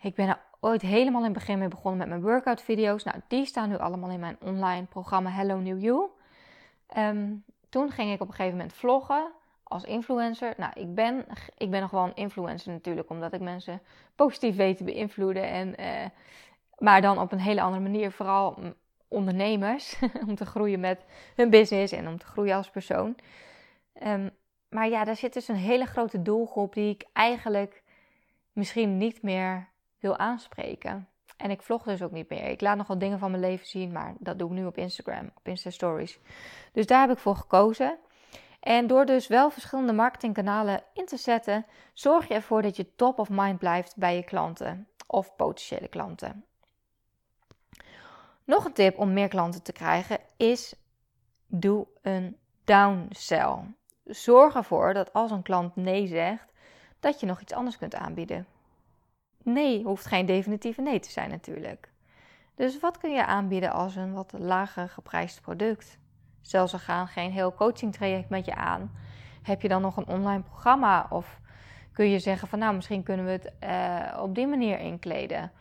Ik 0.01 0.15
ben 0.15 0.27
er 0.27 0.41
ooit 0.61 0.81
helemaal 0.81 1.19
in 1.19 1.29
het 1.29 1.37
begin 1.37 1.59
mee 1.59 1.67
begonnen 1.67 1.99
met 1.99 2.07
mijn 2.07 2.21
workout 2.21 2.61
video's. 2.61 3.03
Nou, 3.03 3.17
die 3.27 3.45
staan 3.45 3.69
nu 3.69 3.77
allemaal 3.77 4.09
in 4.09 4.19
mijn 4.19 4.37
online 4.41 4.85
programma 4.85 5.29
Hello 5.29 5.59
New 5.59 5.81
You. 5.81 6.09
Ehm, 6.87 7.33
toen 7.69 7.91
ging 7.91 8.11
ik 8.11 8.21
op 8.21 8.27
een 8.27 8.33
gegeven 8.33 8.57
moment 8.57 8.73
vloggen 8.73 9.31
als 9.63 9.83
influencer. 9.83 10.53
Nou, 10.57 10.71
ik 10.75 10.95
ben, 10.95 11.25
ik 11.57 11.71
ben 11.71 11.81
nog 11.81 11.91
wel 11.91 12.03
een 12.03 12.15
influencer 12.15 12.71
natuurlijk, 12.71 13.09
omdat 13.09 13.33
ik 13.33 13.41
mensen 13.41 13.81
positief 14.15 14.55
weet 14.55 14.77
te 14.77 14.83
beïnvloeden. 14.83 15.43
En, 15.43 15.81
uh, 15.81 16.05
maar 16.77 17.01
dan 17.01 17.19
op 17.19 17.31
een 17.31 17.39
hele 17.39 17.61
andere 17.61 17.83
manier, 17.83 18.11
vooral 18.11 18.57
ondernemers, 19.07 19.99
om 20.27 20.35
te 20.35 20.45
groeien 20.45 20.79
met 20.79 21.05
hun 21.35 21.49
business 21.49 21.93
en 21.93 22.07
om 22.07 22.17
te 22.17 22.25
groeien 22.25 22.55
als 22.55 22.69
persoon. 22.69 23.15
Um, 24.03 24.31
maar 24.69 24.89
ja, 24.89 25.03
daar 25.03 25.15
zit 25.15 25.33
dus 25.33 25.47
een 25.47 25.55
hele 25.55 25.85
grote 25.85 26.21
doelgroep 26.21 26.73
die 26.73 26.89
ik 26.89 27.05
eigenlijk 27.13 27.83
misschien 28.53 28.97
niet 28.97 29.21
meer 29.21 29.70
wil 30.01 30.17
aanspreken. 30.17 31.07
En 31.37 31.51
ik 31.51 31.61
vlog 31.61 31.83
dus 31.83 32.01
ook 32.01 32.11
niet 32.11 32.29
meer. 32.29 32.43
Ik 32.43 32.61
laat 32.61 32.77
nog 32.77 32.87
wel 32.87 32.97
dingen 32.97 33.19
van 33.19 33.31
mijn 33.31 33.43
leven 33.43 33.67
zien, 33.67 33.91
maar 33.91 34.15
dat 34.19 34.39
doe 34.39 34.49
ik 34.49 34.55
nu 34.55 34.65
op 34.65 34.77
Instagram, 34.77 35.31
op 35.35 35.47
Insta 35.47 35.69
Stories. 35.69 36.19
Dus 36.71 36.85
daar 36.85 37.01
heb 37.07 37.17
ik 37.17 37.23
voor 37.23 37.35
gekozen. 37.35 37.97
En 38.59 38.87
door 38.87 39.05
dus 39.05 39.27
wel 39.27 39.49
verschillende 39.49 39.93
marketingkanalen 39.93 40.83
in 40.93 41.05
te 41.05 41.17
zetten, 41.17 41.65
zorg 41.93 42.27
je 42.27 42.33
ervoor 42.33 42.61
dat 42.61 42.75
je 42.75 42.95
top 42.95 43.19
of 43.19 43.29
mind 43.29 43.59
blijft 43.59 43.97
bij 43.97 44.15
je 44.15 44.23
klanten 44.23 44.87
of 45.07 45.35
potentiële 45.35 45.87
klanten. 45.87 46.45
Nog 48.43 48.65
een 48.65 48.73
tip 48.73 48.97
om 48.97 49.13
meer 49.13 49.27
klanten 49.27 49.63
te 49.63 49.71
krijgen 49.71 50.19
is: 50.37 50.75
doe 51.47 51.87
een 52.01 52.37
downsell. 52.63 53.57
Zorg 54.05 54.55
ervoor 54.55 54.93
dat 54.93 55.13
als 55.13 55.31
een 55.31 55.41
klant 55.41 55.75
nee 55.75 56.07
zegt, 56.07 56.51
dat 56.99 57.19
je 57.19 57.25
nog 57.25 57.41
iets 57.41 57.53
anders 57.53 57.77
kunt 57.77 57.95
aanbieden 57.95 58.47
nee 59.43 59.83
hoeft 59.83 60.05
geen 60.05 60.25
definitieve 60.25 60.81
nee 60.81 60.99
te 60.99 61.11
zijn 61.11 61.29
natuurlijk. 61.29 61.89
Dus 62.55 62.79
wat 62.79 62.97
kun 62.97 63.11
je 63.11 63.25
aanbieden 63.25 63.71
als 63.71 63.95
een 63.95 64.13
wat 64.13 64.33
lager 64.37 64.89
geprijsd 64.89 65.41
product? 65.41 65.99
Stel 66.41 66.67
ze 66.67 66.79
gaan 66.79 67.07
geen 67.07 67.31
heel 67.31 67.53
coaching 67.53 67.93
traject 67.93 68.29
met 68.29 68.45
je 68.45 68.55
aan. 68.55 68.91
Heb 69.41 69.61
je 69.61 69.67
dan 69.67 69.81
nog 69.81 69.97
een 69.97 70.07
online 70.07 70.41
programma? 70.41 71.07
Of 71.09 71.39
kun 71.93 72.09
je 72.09 72.19
zeggen 72.19 72.47
van 72.47 72.59
nou 72.59 72.75
misschien 72.75 73.03
kunnen 73.03 73.25
we 73.25 73.31
het 73.31 73.53
uh, 73.63 74.21
op 74.21 74.35
die 74.35 74.47
manier 74.47 74.79
inkleden? 74.79 75.51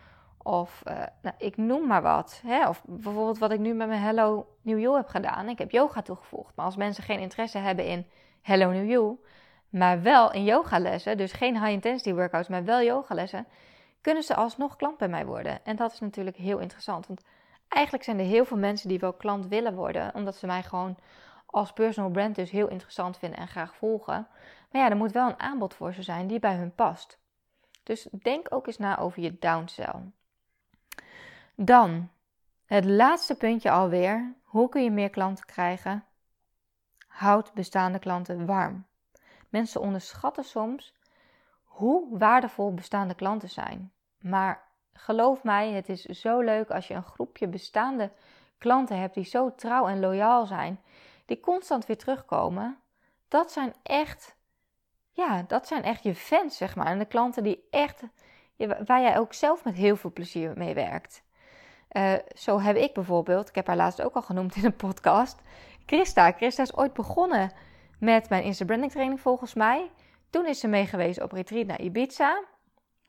Of 0.42 0.82
uh, 0.88 1.02
nou, 1.22 1.34
ik 1.38 1.56
noem 1.56 1.86
maar 1.86 2.02
wat. 2.02 2.40
Hè? 2.46 2.68
Of 2.68 2.82
bijvoorbeeld 2.86 3.38
wat 3.38 3.52
ik 3.52 3.58
nu 3.58 3.74
met 3.74 3.88
mijn 3.88 4.00
Hello 4.00 4.46
New 4.62 4.80
You 4.80 4.96
heb 4.96 5.08
gedaan. 5.08 5.48
Ik 5.48 5.58
heb 5.58 5.70
yoga 5.70 6.02
toegevoegd. 6.02 6.56
Maar 6.56 6.64
als 6.64 6.76
mensen 6.76 7.04
geen 7.04 7.18
interesse 7.18 7.58
hebben 7.58 7.84
in 7.84 8.06
Hello 8.42 8.70
New 8.70 8.90
You, 8.90 9.18
maar 9.68 10.02
wel 10.02 10.32
in 10.32 10.44
yogalessen, 10.44 11.16
dus 11.16 11.32
geen 11.32 11.54
high 11.54 11.72
intensity 11.72 12.14
workouts, 12.14 12.48
maar 12.48 12.64
wel 12.64 12.82
yogalessen, 12.82 13.46
kunnen 14.00 14.22
ze 14.22 14.34
alsnog 14.34 14.76
klant 14.76 14.98
bij 14.98 15.08
mij 15.08 15.26
worden. 15.26 15.64
En 15.64 15.76
dat 15.76 15.92
is 15.92 16.00
natuurlijk 16.00 16.36
heel 16.36 16.58
interessant. 16.58 17.06
Want 17.06 17.22
eigenlijk 17.68 18.04
zijn 18.04 18.18
er 18.18 18.24
heel 18.24 18.44
veel 18.44 18.56
mensen 18.56 18.88
die 18.88 18.98
wel 18.98 19.12
klant 19.12 19.46
willen 19.46 19.74
worden, 19.74 20.14
omdat 20.14 20.36
ze 20.36 20.46
mij 20.46 20.62
gewoon 20.62 20.98
als 21.46 21.72
personal 21.72 22.10
brand 22.10 22.34
dus 22.34 22.50
heel 22.50 22.68
interessant 22.68 23.18
vinden 23.18 23.38
en 23.38 23.48
graag 23.48 23.74
volgen. 23.74 24.28
Maar 24.70 24.82
ja, 24.82 24.90
er 24.90 24.96
moet 24.96 25.12
wel 25.12 25.28
een 25.28 25.40
aanbod 25.40 25.74
voor 25.74 25.92
ze 25.92 26.02
zijn 26.02 26.26
die 26.26 26.38
bij 26.38 26.56
hun 26.56 26.74
past. 26.74 27.18
Dus 27.82 28.08
denk 28.22 28.46
ook 28.54 28.66
eens 28.66 28.78
na 28.78 28.98
over 28.98 29.22
je 29.22 29.38
downsell. 29.38 30.12
Dan 31.54 32.10
het 32.64 32.84
laatste 32.84 33.34
puntje 33.34 33.70
alweer. 33.70 34.34
Hoe 34.42 34.68
kun 34.68 34.82
je 34.82 34.90
meer 34.90 35.10
klanten 35.10 35.46
krijgen? 35.46 36.04
Houd 37.06 37.54
bestaande 37.54 37.98
klanten 37.98 38.46
warm. 38.46 38.86
Mensen 39.48 39.80
onderschatten 39.80 40.44
soms 40.44 40.94
hoe 41.80 42.18
waardevol 42.18 42.74
bestaande 42.74 43.14
klanten 43.14 43.48
zijn. 43.48 43.92
Maar 44.20 44.62
geloof 44.92 45.42
mij, 45.42 45.72
het 45.72 45.88
is 45.88 46.04
zo 46.04 46.40
leuk 46.40 46.70
als 46.70 46.88
je 46.88 46.94
een 46.94 47.02
groepje 47.02 47.48
bestaande 47.48 48.10
klanten 48.58 48.98
hebt 48.98 49.14
die 49.14 49.24
zo 49.24 49.54
trouw 49.54 49.86
en 49.86 50.00
loyaal 50.00 50.46
zijn, 50.46 50.80
die 51.24 51.40
constant 51.40 51.86
weer 51.86 51.98
terugkomen. 51.98 52.78
Dat 53.28 53.52
zijn 53.52 53.74
echt, 53.82 54.36
ja, 55.10 55.44
dat 55.46 55.66
zijn 55.66 55.82
echt 55.82 56.02
je 56.02 56.14
fans, 56.14 56.56
zeg 56.56 56.76
maar. 56.76 56.86
En 56.86 56.98
de 56.98 57.04
klanten 57.04 57.42
die 57.42 57.66
echt, 57.70 58.02
waar 58.86 59.00
jij 59.00 59.18
ook 59.18 59.32
zelf 59.32 59.64
met 59.64 59.74
heel 59.74 59.96
veel 59.96 60.12
plezier 60.12 60.52
mee 60.56 60.74
werkt. 60.74 61.22
Uh, 61.92 62.12
zo 62.34 62.60
heb 62.60 62.76
ik 62.76 62.94
bijvoorbeeld, 62.94 63.48
ik 63.48 63.54
heb 63.54 63.66
haar 63.66 63.76
laatst 63.76 64.02
ook 64.02 64.14
al 64.14 64.22
genoemd 64.22 64.56
in 64.56 64.64
een 64.64 64.76
podcast, 64.76 65.40
Christa. 65.86 66.32
Christa 66.32 66.62
is 66.62 66.76
ooit 66.76 66.92
begonnen 66.92 67.52
met 67.98 68.28
mijn 68.28 68.42
Insta 68.42 68.64
Branding 68.64 68.92
training 68.92 69.20
volgens 69.20 69.54
mij. 69.54 69.90
Toen 70.30 70.46
is 70.46 70.60
ze 70.60 70.68
meegeweest 70.68 71.22
op 71.22 71.32
retreat 71.32 71.66
naar 71.66 71.80
Ibiza. 71.80 72.44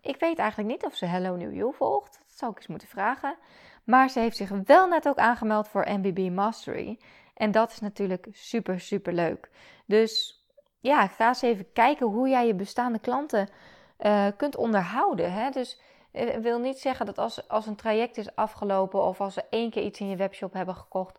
Ik 0.01 0.19
weet 0.19 0.39
eigenlijk 0.39 0.69
niet 0.69 0.85
of 0.85 0.95
ze 0.95 1.05
Hello 1.05 1.35
New 1.35 1.55
You 1.55 1.73
volgt. 1.73 2.19
Dat 2.27 2.37
zou 2.37 2.51
ik 2.51 2.57
eens 2.57 2.67
moeten 2.67 2.87
vragen. 2.87 3.35
Maar 3.83 4.09
ze 4.09 4.19
heeft 4.19 4.37
zich 4.37 4.49
wel 4.49 4.87
net 4.87 5.07
ook 5.07 5.17
aangemeld 5.17 5.67
voor 5.67 5.87
MBB 5.89 6.29
Mastery. 6.31 6.99
En 7.33 7.51
dat 7.51 7.71
is 7.71 7.79
natuurlijk 7.79 8.27
super, 8.31 8.79
super 8.79 9.13
leuk. 9.13 9.49
Dus 9.85 10.43
ja, 10.79 11.07
ga 11.07 11.27
eens 11.27 11.41
even 11.41 11.71
kijken 11.73 12.07
hoe 12.07 12.29
jij 12.29 12.47
je 12.47 12.55
bestaande 12.55 12.99
klanten 12.99 13.49
uh, 13.99 14.27
kunt 14.37 14.55
onderhouden. 14.55 15.33
Hè? 15.33 15.49
Dus 15.49 15.81
ik 16.11 16.37
wil 16.41 16.59
niet 16.59 16.79
zeggen 16.79 17.05
dat 17.05 17.17
als, 17.17 17.47
als 17.47 17.65
een 17.65 17.75
traject 17.75 18.17
is 18.17 18.35
afgelopen 18.35 19.03
of 19.03 19.21
als 19.21 19.33
ze 19.33 19.43
één 19.49 19.69
keer 19.69 19.83
iets 19.83 19.99
in 19.99 20.09
je 20.09 20.15
webshop 20.15 20.53
hebben 20.53 20.75
gekocht, 20.75 21.17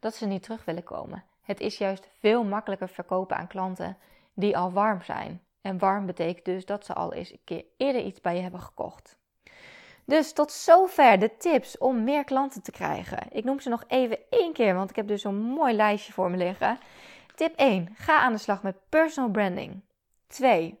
dat 0.00 0.14
ze 0.14 0.26
niet 0.26 0.42
terug 0.42 0.64
willen 0.64 0.84
komen. 0.84 1.24
Het 1.42 1.60
is 1.60 1.78
juist 1.78 2.08
veel 2.18 2.44
makkelijker 2.44 2.88
verkopen 2.88 3.36
aan 3.36 3.46
klanten 3.46 3.96
die 4.34 4.56
al 4.56 4.72
warm 4.72 5.02
zijn. 5.02 5.42
En 5.60 5.78
warm 5.78 6.06
betekent 6.06 6.44
dus 6.44 6.66
dat 6.66 6.84
ze 6.84 6.92
al 6.94 7.12
eens 7.12 7.32
een 7.32 7.40
keer 7.44 7.64
eerder 7.76 8.02
iets 8.02 8.20
bij 8.20 8.34
je 8.34 8.42
hebben 8.42 8.60
gekocht. 8.60 9.20
Dus 10.04 10.32
tot 10.32 10.52
zover 10.52 11.18
de 11.18 11.36
tips 11.36 11.78
om 11.78 12.04
meer 12.04 12.24
klanten 12.24 12.62
te 12.62 12.70
krijgen. 12.70 13.26
Ik 13.30 13.44
noem 13.44 13.60
ze 13.60 13.68
nog 13.68 13.84
even 13.88 14.18
één 14.30 14.52
keer, 14.52 14.74
want 14.74 14.90
ik 14.90 14.96
heb 14.96 15.08
dus 15.08 15.24
een 15.24 15.40
mooi 15.40 15.74
lijstje 15.74 16.12
voor 16.12 16.30
me 16.30 16.36
liggen. 16.36 16.78
Tip 17.34 17.56
1. 17.56 17.88
Ga 17.94 18.18
aan 18.18 18.32
de 18.32 18.38
slag 18.38 18.62
met 18.62 18.76
personal 18.88 19.30
branding. 19.30 19.80
2. 20.26 20.78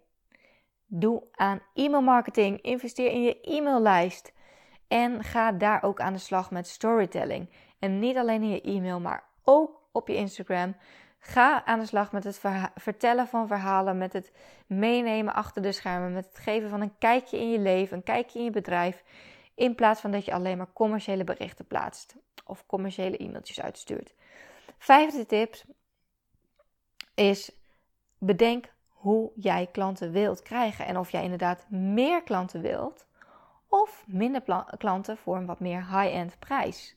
Doe 0.86 1.22
aan 1.32 1.60
e-mail 1.74 2.02
marketing. 2.02 2.60
Investeer 2.60 3.10
in 3.10 3.22
je 3.22 3.40
e-maillijst. 3.40 4.32
En 4.88 5.24
ga 5.24 5.52
daar 5.52 5.82
ook 5.82 6.00
aan 6.00 6.12
de 6.12 6.18
slag 6.18 6.50
met 6.50 6.68
storytelling. 6.68 7.50
En 7.78 7.98
niet 7.98 8.16
alleen 8.16 8.42
in 8.42 8.50
je 8.50 8.60
e-mail, 8.60 9.00
maar 9.00 9.24
ook 9.44 9.80
op 9.92 10.08
je 10.08 10.14
Instagram. 10.14 10.76
Ga 11.24 11.64
aan 11.64 11.78
de 11.78 11.86
slag 11.86 12.12
met 12.12 12.24
het 12.24 12.40
vertellen 12.74 13.26
van 13.26 13.46
verhalen, 13.46 13.98
met 13.98 14.12
het 14.12 14.32
meenemen 14.66 15.34
achter 15.34 15.62
de 15.62 15.72
schermen, 15.72 16.12
met 16.12 16.24
het 16.24 16.38
geven 16.38 16.68
van 16.68 16.80
een 16.80 16.98
kijkje 16.98 17.38
in 17.38 17.50
je 17.50 17.58
leven, 17.58 17.96
een 17.96 18.02
kijkje 18.02 18.38
in 18.38 18.44
je 18.44 18.50
bedrijf, 18.50 19.04
in 19.54 19.74
plaats 19.74 20.00
van 20.00 20.10
dat 20.10 20.24
je 20.24 20.32
alleen 20.32 20.56
maar 20.56 20.72
commerciële 20.72 21.24
berichten 21.24 21.66
plaatst 21.66 22.16
of 22.44 22.66
commerciële 22.66 23.16
e-mailtjes 23.16 23.60
uitstuurt. 23.60 24.14
Vijfde 24.78 25.26
tip 25.26 25.54
is 27.14 27.52
bedenk 28.18 28.72
hoe 28.88 29.32
jij 29.34 29.68
klanten 29.72 30.12
wilt 30.12 30.42
krijgen 30.42 30.86
en 30.86 30.98
of 30.98 31.10
jij 31.10 31.22
inderdaad 31.22 31.70
meer 31.70 32.22
klanten 32.22 32.60
wilt 32.60 33.06
of 33.68 34.04
minder 34.06 34.42
klanten 34.78 35.16
voor 35.16 35.36
een 35.36 35.46
wat 35.46 35.60
meer 35.60 35.98
high-end 35.98 36.38
prijs. 36.38 36.96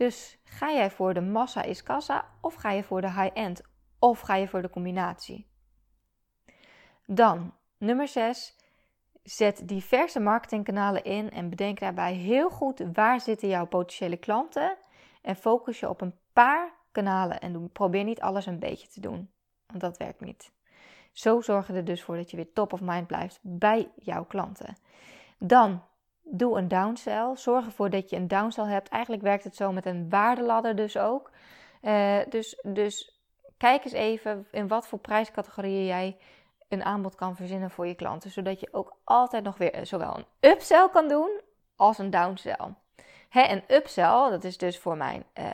Dus 0.00 0.38
ga 0.44 0.72
jij 0.72 0.90
voor 0.90 1.14
de 1.14 1.20
massa 1.20 1.62
is 1.62 1.82
kassa 1.82 2.24
of 2.40 2.54
ga 2.54 2.70
je 2.70 2.82
voor 2.82 3.00
de 3.00 3.12
high-end 3.12 3.62
of 3.98 4.20
ga 4.20 4.34
je 4.34 4.48
voor 4.48 4.62
de 4.62 4.70
combinatie? 4.70 5.46
Dan, 7.06 7.54
nummer 7.78 8.08
6. 8.08 8.56
Zet 9.22 9.68
diverse 9.68 10.20
marketingkanalen 10.20 11.04
in 11.04 11.30
en 11.30 11.50
bedenk 11.50 11.78
daarbij 11.78 12.14
heel 12.14 12.50
goed 12.50 12.84
waar 12.92 13.20
zitten 13.20 13.48
jouw 13.48 13.66
potentiële 13.66 14.16
klanten 14.16 14.76
en 15.22 15.36
focus 15.36 15.80
je 15.80 15.88
op 15.88 16.00
een 16.00 16.18
paar 16.32 16.72
kanalen 16.92 17.40
en 17.40 17.72
probeer 17.72 18.04
niet 18.04 18.20
alles 18.20 18.46
een 18.46 18.58
beetje 18.58 18.88
te 18.88 19.00
doen, 19.00 19.30
want 19.66 19.80
dat 19.80 19.96
werkt 19.96 20.20
niet. 20.20 20.52
Zo 21.12 21.40
zorg 21.40 21.66
je 21.66 21.72
er 21.72 21.84
dus 21.84 22.02
voor 22.02 22.16
dat 22.16 22.30
je 22.30 22.36
weer 22.36 22.52
top 22.52 22.72
of 22.72 22.80
mind 22.80 23.06
blijft 23.06 23.38
bij 23.42 23.90
jouw 23.96 24.24
klanten. 24.24 24.76
Dan 25.38 25.82
doe 26.30 26.58
een 26.58 26.68
downsell. 26.68 27.30
Zorg 27.34 27.64
ervoor 27.64 27.90
dat 27.90 28.10
je 28.10 28.16
een 28.16 28.28
downsell 28.28 28.64
hebt. 28.64 28.88
Eigenlijk 28.88 29.22
werkt 29.22 29.44
het 29.44 29.56
zo 29.56 29.72
met 29.72 29.86
een 29.86 30.08
waardeladder 30.08 30.76
dus 30.76 30.96
ook. 30.96 31.30
Uh, 31.82 32.18
dus, 32.28 32.60
dus 32.62 33.20
kijk 33.56 33.84
eens 33.84 33.92
even 33.92 34.46
in 34.50 34.68
wat 34.68 34.86
voor 34.86 34.98
prijscategorieën 34.98 35.86
jij 35.86 36.16
een 36.68 36.84
aanbod 36.84 37.14
kan 37.14 37.36
verzinnen 37.36 37.70
voor 37.70 37.86
je 37.86 37.94
klanten. 37.94 38.30
Zodat 38.30 38.60
je 38.60 38.68
ook 38.72 38.96
altijd 39.04 39.44
nog 39.44 39.58
weer 39.58 39.86
zowel 39.86 40.16
een 40.16 40.50
upsell 40.50 40.88
kan 40.92 41.08
doen 41.08 41.40
als 41.76 41.98
een 41.98 42.10
downsell. 42.10 42.74
Hè, 43.28 43.48
een 43.48 43.62
upsell, 43.68 44.30
dat 44.30 44.44
is 44.44 44.58
dus 44.58 44.78
voor 44.78 44.96
mijn 44.96 45.24
uh, 45.38 45.46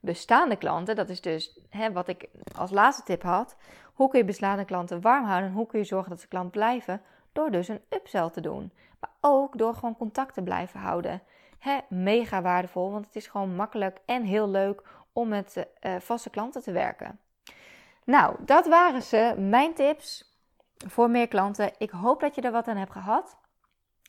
bestaande 0.00 0.56
klanten. 0.56 0.96
Dat 0.96 1.08
is 1.08 1.20
dus 1.20 1.60
hè, 1.70 1.92
wat 1.92 2.08
ik 2.08 2.28
als 2.56 2.70
laatste 2.70 3.02
tip 3.02 3.22
had. 3.22 3.56
Hoe 3.94 4.08
kun 4.08 4.18
je 4.18 4.24
bestaande 4.24 4.64
klanten 4.64 5.00
warm 5.00 5.24
houden? 5.24 5.48
En 5.48 5.54
hoe 5.54 5.66
kun 5.66 5.78
je 5.78 5.84
zorgen 5.84 6.10
dat 6.10 6.20
ze 6.20 6.28
klant 6.28 6.50
blijven? 6.50 7.02
Door 7.36 7.50
dus 7.50 7.68
een 7.68 7.82
upsell 7.88 8.30
te 8.30 8.40
doen. 8.40 8.72
Maar 9.00 9.10
ook 9.20 9.58
door 9.58 9.74
gewoon 9.74 9.96
contact 9.96 10.34
te 10.34 10.42
blijven 10.42 10.80
houden. 10.80 11.22
He, 11.58 11.78
mega 11.88 12.42
waardevol, 12.42 12.90
want 12.90 13.06
het 13.06 13.16
is 13.16 13.26
gewoon 13.26 13.54
makkelijk 13.54 13.98
en 14.06 14.22
heel 14.22 14.48
leuk 14.48 14.82
om 15.12 15.28
met 15.28 15.66
uh, 15.80 15.96
vaste 15.98 16.30
klanten 16.30 16.62
te 16.62 16.72
werken. 16.72 17.18
Nou, 18.04 18.36
dat 18.44 18.66
waren 18.66 19.02
ze, 19.02 19.34
mijn 19.38 19.74
tips 19.74 20.36
voor 20.76 21.10
meer 21.10 21.28
klanten. 21.28 21.72
Ik 21.78 21.90
hoop 21.90 22.20
dat 22.20 22.34
je 22.34 22.40
er 22.40 22.52
wat 22.52 22.68
aan 22.68 22.76
hebt 22.76 22.92
gehad. 22.92 23.36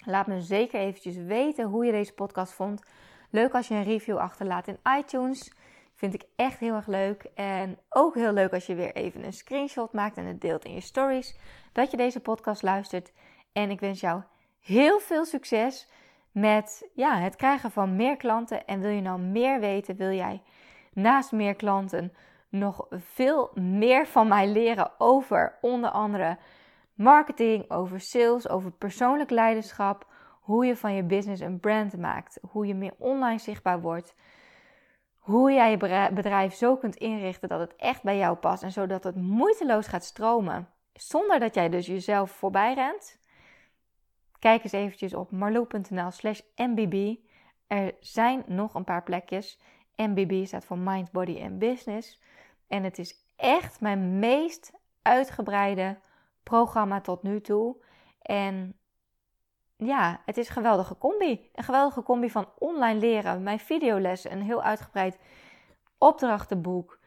Laat 0.05 0.27
me 0.27 0.41
zeker 0.41 0.79
eventjes 0.79 1.15
weten 1.15 1.65
hoe 1.65 1.85
je 1.85 1.91
deze 1.91 2.13
podcast 2.13 2.53
vond. 2.53 2.83
Leuk 3.29 3.53
als 3.53 3.67
je 3.67 3.73
een 3.73 3.83
review 3.83 4.17
achterlaat 4.17 4.67
in 4.67 4.79
iTunes. 4.97 5.51
Vind 5.97 6.13
ik 6.13 6.23
echt 6.35 6.59
heel 6.59 6.75
erg 6.75 6.87
leuk. 6.87 7.23
En 7.35 7.79
ook 7.89 8.15
heel 8.15 8.31
leuk 8.31 8.53
als 8.53 8.65
je 8.65 8.75
weer 8.75 8.95
even 8.95 9.23
een 9.23 9.33
screenshot 9.33 9.93
maakt 9.93 10.17
en 10.17 10.25
het 10.25 10.41
deelt 10.41 10.65
in 10.65 10.73
je 10.73 10.81
stories. 10.81 11.37
Dat 11.71 11.91
je 11.91 11.97
deze 11.97 12.19
podcast 12.19 12.61
luistert. 12.61 13.11
En 13.53 13.69
ik 13.69 13.79
wens 13.79 13.99
jou 13.99 14.21
heel 14.59 14.99
veel 14.99 15.25
succes 15.25 15.91
met 16.31 16.89
ja, 16.93 17.17
het 17.17 17.35
krijgen 17.35 17.71
van 17.71 17.95
meer 17.95 18.17
klanten. 18.17 18.65
En 18.65 18.79
wil 18.79 18.89
je 18.89 19.01
nou 19.01 19.19
meer 19.19 19.59
weten, 19.59 19.95
wil 19.95 20.11
jij 20.11 20.41
naast 20.93 21.31
meer 21.31 21.55
klanten 21.55 22.13
nog 22.49 22.87
veel 22.89 23.51
meer 23.53 24.07
van 24.07 24.27
mij 24.27 24.47
leren 24.47 24.91
over 24.97 25.57
onder 25.61 25.89
andere 25.89 26.37
marketing, 26.93 27.71
over 27.71 27.99
sales, 27.99 28.49
over 28.49 28.71
persoonlijk 28.71 29.29
leiderschap, 29.29 30.07
hoe 30.41 30.65
je 30.65 30.75
van 30.75 30.93
je 30.93 31.03
business 31.03 31.41
een 31.41 31.59
brand 31.59 31.97
maakt, 31.97 32.39
hoe 32.49 32.67
je 32.67 32.75
meer 32.75 32.93
online 32.97 33.39
zichtbaar 33.39 33.81
wordt, 33.81 34.15
hoe 35.27 35.51
jij 35.51 35.71
je 35.71 36.09
bedrijf 36.13 36.53
zo 36.53 36.77
kunt 36.77 36.95
inrichten 36.95 37.49
dat 37.49 37.59
het 37.59 37.75
echt 37.75 38.03
bij 38.03 38.17
jou 38.17 38.35
past 38.35 38.63
en 38.63 38.71
zodat 38.71 39.03
het 39.03 39.15
moeiteloos 39.15 39.87
gaat 39.87 40.03
stromen, 40.03 40.69
zonder 40.93 41.39
dat 41.39 41.55
jij 41.55 41.69
dus 41.69 41.85
jezelf 41.85 42.31
voorbij 42.31 42.73
rent. 42.73 43.19
Kijk 44.39 44.63
eens 44.63 44.71
eventjes 44.71 45.13
op 45.13 45.31
marloe.nl 45.31 46.11
slash 46.11 46.39
mbb. 46.55 47.15
Er 47.67 47.95
zijn 47.99 48.43
nog 48.45 48.73
een 48.73 48.83
paar 48.83 49.03
plekjes. 49.03 49.59
MBB 49.95 50.45
staat 50.45 50.65
voor 50.65 50.77
Mind, 50.77 51.11
Body 51.11 51.41
and 51.41 51.59
Business. 51.59 52.21
En 52.67 52.83
het 52.83 52.97
is 52.97 53.15
echt 53.35 53.81
mijn 53.81 54.19
meest 54.19 54.71
uitgebreide 55.01 55.99
programma 56.43 57.01
tot 57.01 57.23
nu 57.23 57.41
toe. 57.41 57.75
En 58.21 58.79
ja, 59.77 60.21
het 60.25 60.37
is 60.37 60.47
een 60.47 60.53
geweldige 60.53 60.97
combi. 60.97 61.49
Een 61.53 61.63
geweldige 61.63 62.03
combi 62.03 62.29
van 62.29 62.49
online 62.57 62.99
leren, 62.99 63.43
mijn 63.43 63.59
videolessen, 63.59 64.31
een 64.31 64.41
heel 64.41 64.63
uitgebreid 64.63 65.19
opdrachtenboek, 65.97 66.99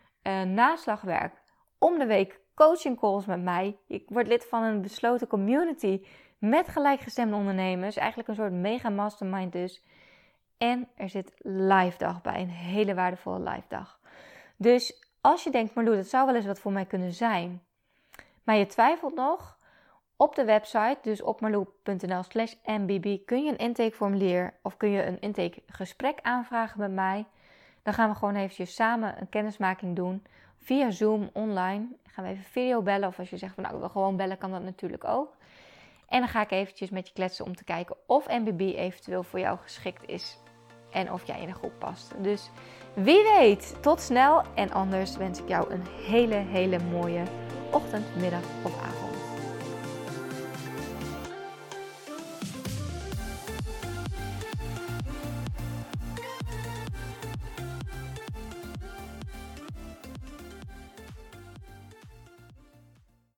naslagwerk, 0.46 1.42
om 1.78 1.98
de 1.98 2.06
week 2.06 2.40
coaching 2.54 3.00
calls 3.00 3.26
met 3.26 3.42
mij. 3.42 3.78
Ik 3.86 4.08
word 4.08 4.26
lid 4.26 4.46
van 4.48 4.62
een 4.62 4.82
besloten 4.82 5.26
community 5.26 6.06
met 6.38 6.68
gelijkgestemde 6.68 7.36
ondernemers. 7.36 7.96
Eigenlijk 7.96 8.28
een 8.28 8.34
soort 8.34 8.52
mega 8.52 8.88
mastermind 8.88 9.52
dus. 9.52 9.84
En 10.58 10.88
er 10.94 11.08
zit 11.08 11.34
live 11.38 11.98
dag 11.98 12.22
bij, 12.22 12.40
een 12.40 12.50
hele 12.50 12.94
waardevolle 12.94 13.50
live 13.50 13.68
dag. 13.68 14.00
Dus 14.56 15.08
als 15.20 15.44
je 15.44 15.50
denkt, 15.50 15.74
Marloe, 15.74 15.96
dat 15.96 16.06
zou 16.06 16.26
wel 16.26 16.34
eens 16.34 16.46
wat 16.46 16.60
voor 16.60 16.72
mij 16.72 16.86
kunnen 16.86 17.12
zijn. 17.12 17.62
Maar 18.44 18.56
je 18.56 18.66
twijfelt 18.66 19.14
nog, 19.14 19.58
op 20.20 20.34
de 20.34 20.44
website, 20.44 20.98
dus 21.02 21.22
op 21.22 21.40
marloe.nl 21.40 22.22
slash 22.22 22.54
mbb, 22.64 23.18
kun 23.26 23.44
je 23.44 23.50
een 23.50 23.56
intakeformulier 23.56 24.54
of 24.62 24.76
kun 24.76 24.90
je 24.90 25.06
een 25.06 25.20
intakegesprek 25.20 26.18
aanvragen 26.22 26.80
met 26.80 26.92
mij. 26.92 27.24
Dan 27.82 27.94
gaan 27.94 28.10
we 28.10 28.16
gewoon 28.16 28.34
eventjes 28.34 28.74
samen 28.74 29.20
een 29.20 29.28
kennismaking 29.28 29.96
doen 29.96 30.22
via 30.58 30.90
Zoom 30.90 31.30
online. 31.32 31.86
Gaan 32.06 32.24
we 32.24 32.30
even 32.30 32.44
video 32.44 32.82
bellen 32.82 33.08
of 33.08 33.18
als 33.18 33.30
je 33.30 33.36
zegt 33.36 33.54
van 33.54 33.62
nou 33.62 33.74
ik 33.74 33.80
wil 33.80 33.90
gewoon 33.90 34.16
bellen, 34.16 34.38
kan 34.38 34.50
dat 34.50 34.62
natuurlijk 34.62 35.04
ook. 35.04 35.36
En 36.08 36.18
dan 36.18 36.28
ga 36.28 36.42
ik 36.42 36.50
eventjes 36.50 36.90
met 36.90 37.06
je 37.06 37.14
kletsen 37.14 37.44
om 37.44 37.56
te 37.56 37.64
kijken 37.64 37.96
of 38.06 38.28
MBB 38.28 38.60
eventueel 38.60 39.22
voor 39.22 39.38
jou 39.38 39.58
geschikt 39.58 40.08
is. 40.08 40.38
En 40.90 41.12
of 41.12 41.26
jij 41.26 41.40
in 41.40 41.46
de 41.46 41.54
groep 41.54 41.78
past. 41.78 42.14
Dus 42.22 42.50
wie 42.94 43.22
weet, 43.38 43.76
tot 43.82 44.00
snel. 44.00 44.42
En 44.54 44.72
anders 44.72 45.16
wens 45.16 45.40
ik 45.40 45.48
jou 45.48 45.72
een 45.72 45.86
hele, 45.86 46.34
hele 46.34 46.78
mooie 46.78 47.22
ochtend, 47.70 48.16
middag 48.16 48.44
of 48.64 48.82
avond. 48.82 48.99